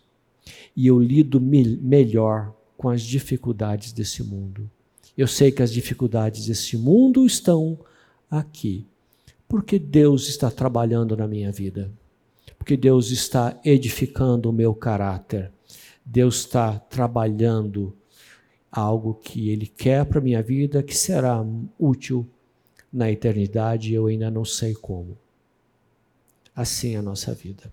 [0.75, 4.69] E eu lido me melhor com as dificuldades desse mundo.
[5.17, 7.79] Eu sei que as dificuldades desse mundo estão
[8.31, 8.87] aqui,
[9.47, 11.91] porque Deus está trabalhando na minha vida,
[12.57, 15.51] porque Deus está edificando o meu caráter,
[16.05, 17.93] Deus está trabalhando
[18.71, 21.45] algo que Ele quer para a minha vida que será
[21.77, 22.25] útil
[22.91, 25.17] na eternidade, eu ainda não sei como.
[26.55, 27.71] Assim é a nossa vida.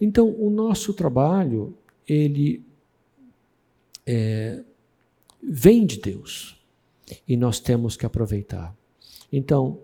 [0.00, 1.76] Então, o nosso trabalho,
[2.06, 2.64] ele
[4.06, 4.62] é,
[5.42, 6.58] vem de Deus
[7.26, 8.74] e nós temos que aproveitar.
[9.36, 9.78] Então,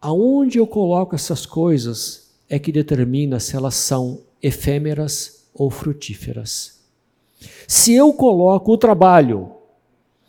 [0.00, 6.78] aonde eu coloco essas coisas é que determina se elas são efêmeras ou frutíferas.
[7.66, 9.50] Se eu coloco o trabalho,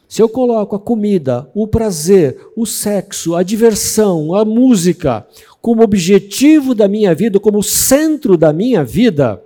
[0.09, 5.27] se eu coloco a comida, o prazer, o sexo, a diversão, a música
[5.61, 9.39] como objetivo da minha vida, como centro da minha vida,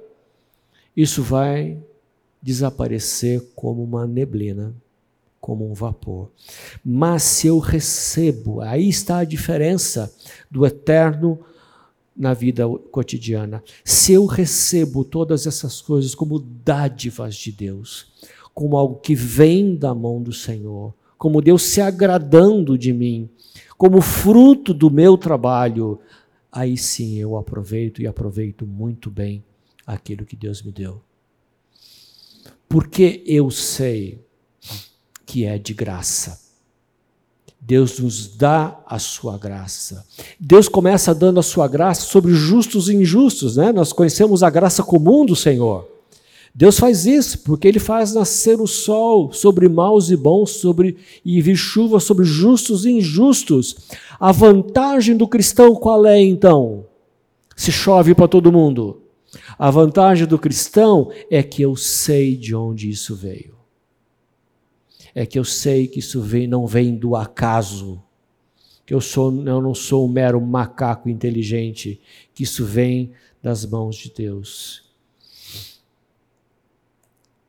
[0.95, 1.78] isso vai
[2.41, 4.74] desaparecer como uma neblina,
[5.45, 6.31] como um vapor.
[6.84, 10.11] Mas se eu recebo, aí está a diferença
[10.49, 11.39] do eterno
[12.17, 13.63] na vida cotidiana.
[13.84, 18.07] Se eu recebo todas essas coisas como dádivas de Deus,
[18.55, 23.30] como algo que vem da mão do Senhor, como Deus se agradando de mim,
[23.77, 25.99] como fruto do meu trabalho,
[26.51, 29.43] aí sim eu aproveito e aproveito muito bem
[29.85, 30.99] aquilo que Deus me deu.
[32.67, 34.24] Porque eu sei
[35.26, 36.45] que é de graça.
[37.60, 40.06] Deus nos dá a sua graça.
[40.39, 43.72] Deus começa dando a sua graça sobre justos e injustos, né?
[43.72, 45.88] Nós conhecemos a graça comum do Senhor.
[46.53, 50.95] Deus faz isso porque ele faz nascer o sol sobre maus e bons, sobre
[51.26, 53.76] e vir chuva sobre justos e injustos.
[54.19, 56.85] A vantagem do cristão qual é então?
[57.56, 59.02] Se chove para todo mundo.
[59.57, 63.55] A vantagem do cristão é que eu sei de onde isso veio
[65.15, 68.03] é que eu sei que isso vem, não vem do acaso,
[68.85, 72.01] que eu, sou, eu não sou um mero macaco inteligente,
[72.33, 74.83] que isso vem das mãos de Deus.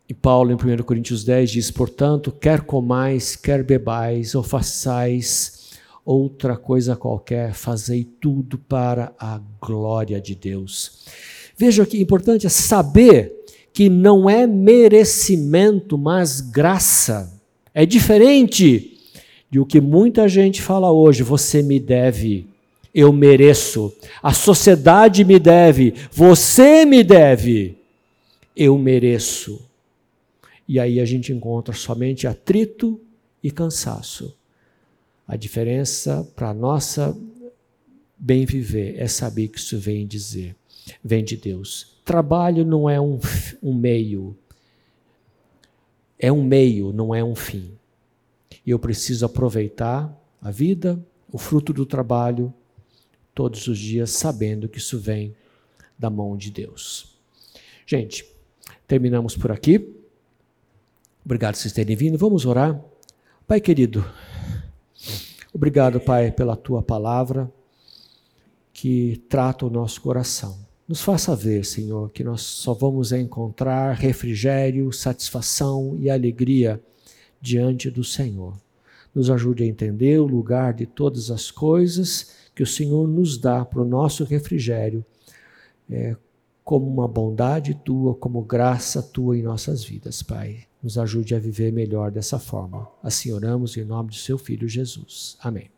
[0.09, 5.73] E Paulo, em 1 Coríntios 10, diz: Portanto, quer comais, quer bebais, ou façais
[6.05, 11.05] outra coisa qualquer, fazei tudo para a glória de Deus.
[11.59, 13.35] Veja que importante é saber
[13.73, 17.36] que não é merecimento, mas graça.
[17.79, 18.99] É diferente
[19.51, 22.47] de o que muita gente fala hoje: você me deve,
[22.95, 27.77] eu mereço, a sociedade me deve, você me deve,
[28.57, 29.61] eu mereço.
[30.67, 32.99] E aí a gente encontra somente atrito
[33.43, 34.35] e cansaço.
[35.29, 37.15] A diferença para nossa
[38.17, 40.57] bem viver é saber que isso vem dizer,
[41.05, 41.99] vem de Deus.
[42.07, 43.21] Trabalho não é um,
[43.63, 44.35] um meio,
[46.19, 47.77] é um meio, não é um fim.
[48.65, 50.99] E eu preciso aproveitar a vida,
[51.31, 52.53] o fruto do trabalho,
[53.35, 55.35] todos os dias, sabendo que isso vem
[55.99, 57.17] da mão de Deus.
[57.87, 58.27] Gente,
[58.87, 59.95] terminamos por aqui.
[61.25, 62.19] Obrigado por vocês terem vindo.
[62.19, 62.81] Vamos orar.
[63.47, 64.05] Pai querido,
[65.55, 67.53] obrigado, Pai, pela tua palavra
[68.73, 70.66] que trata o nosso coração.
[70.89, 76.81] Nos faça ver, Senhor, que nós só vamos encontrar refrigério, satisfação e alegria
[77.41, 78.57] diante do Senhor.
[79.13, 83.65] Nos ajude a entender o lugar de todas as coisas que o Senhor nos dá
[83.65, 85.05] para o nosso refrigério,
[85.91, 86.17] é,
[86.63, 90.65] como uma bondade tua, como graça tua em nossas vidas, Pai.
[90.81, 92.89] Nos ajude a viver melhor dessa forma.
[93.03, 95.37] Assim oramos em nome do seu Filho Jesus.
[95.41, 95.76] Amém.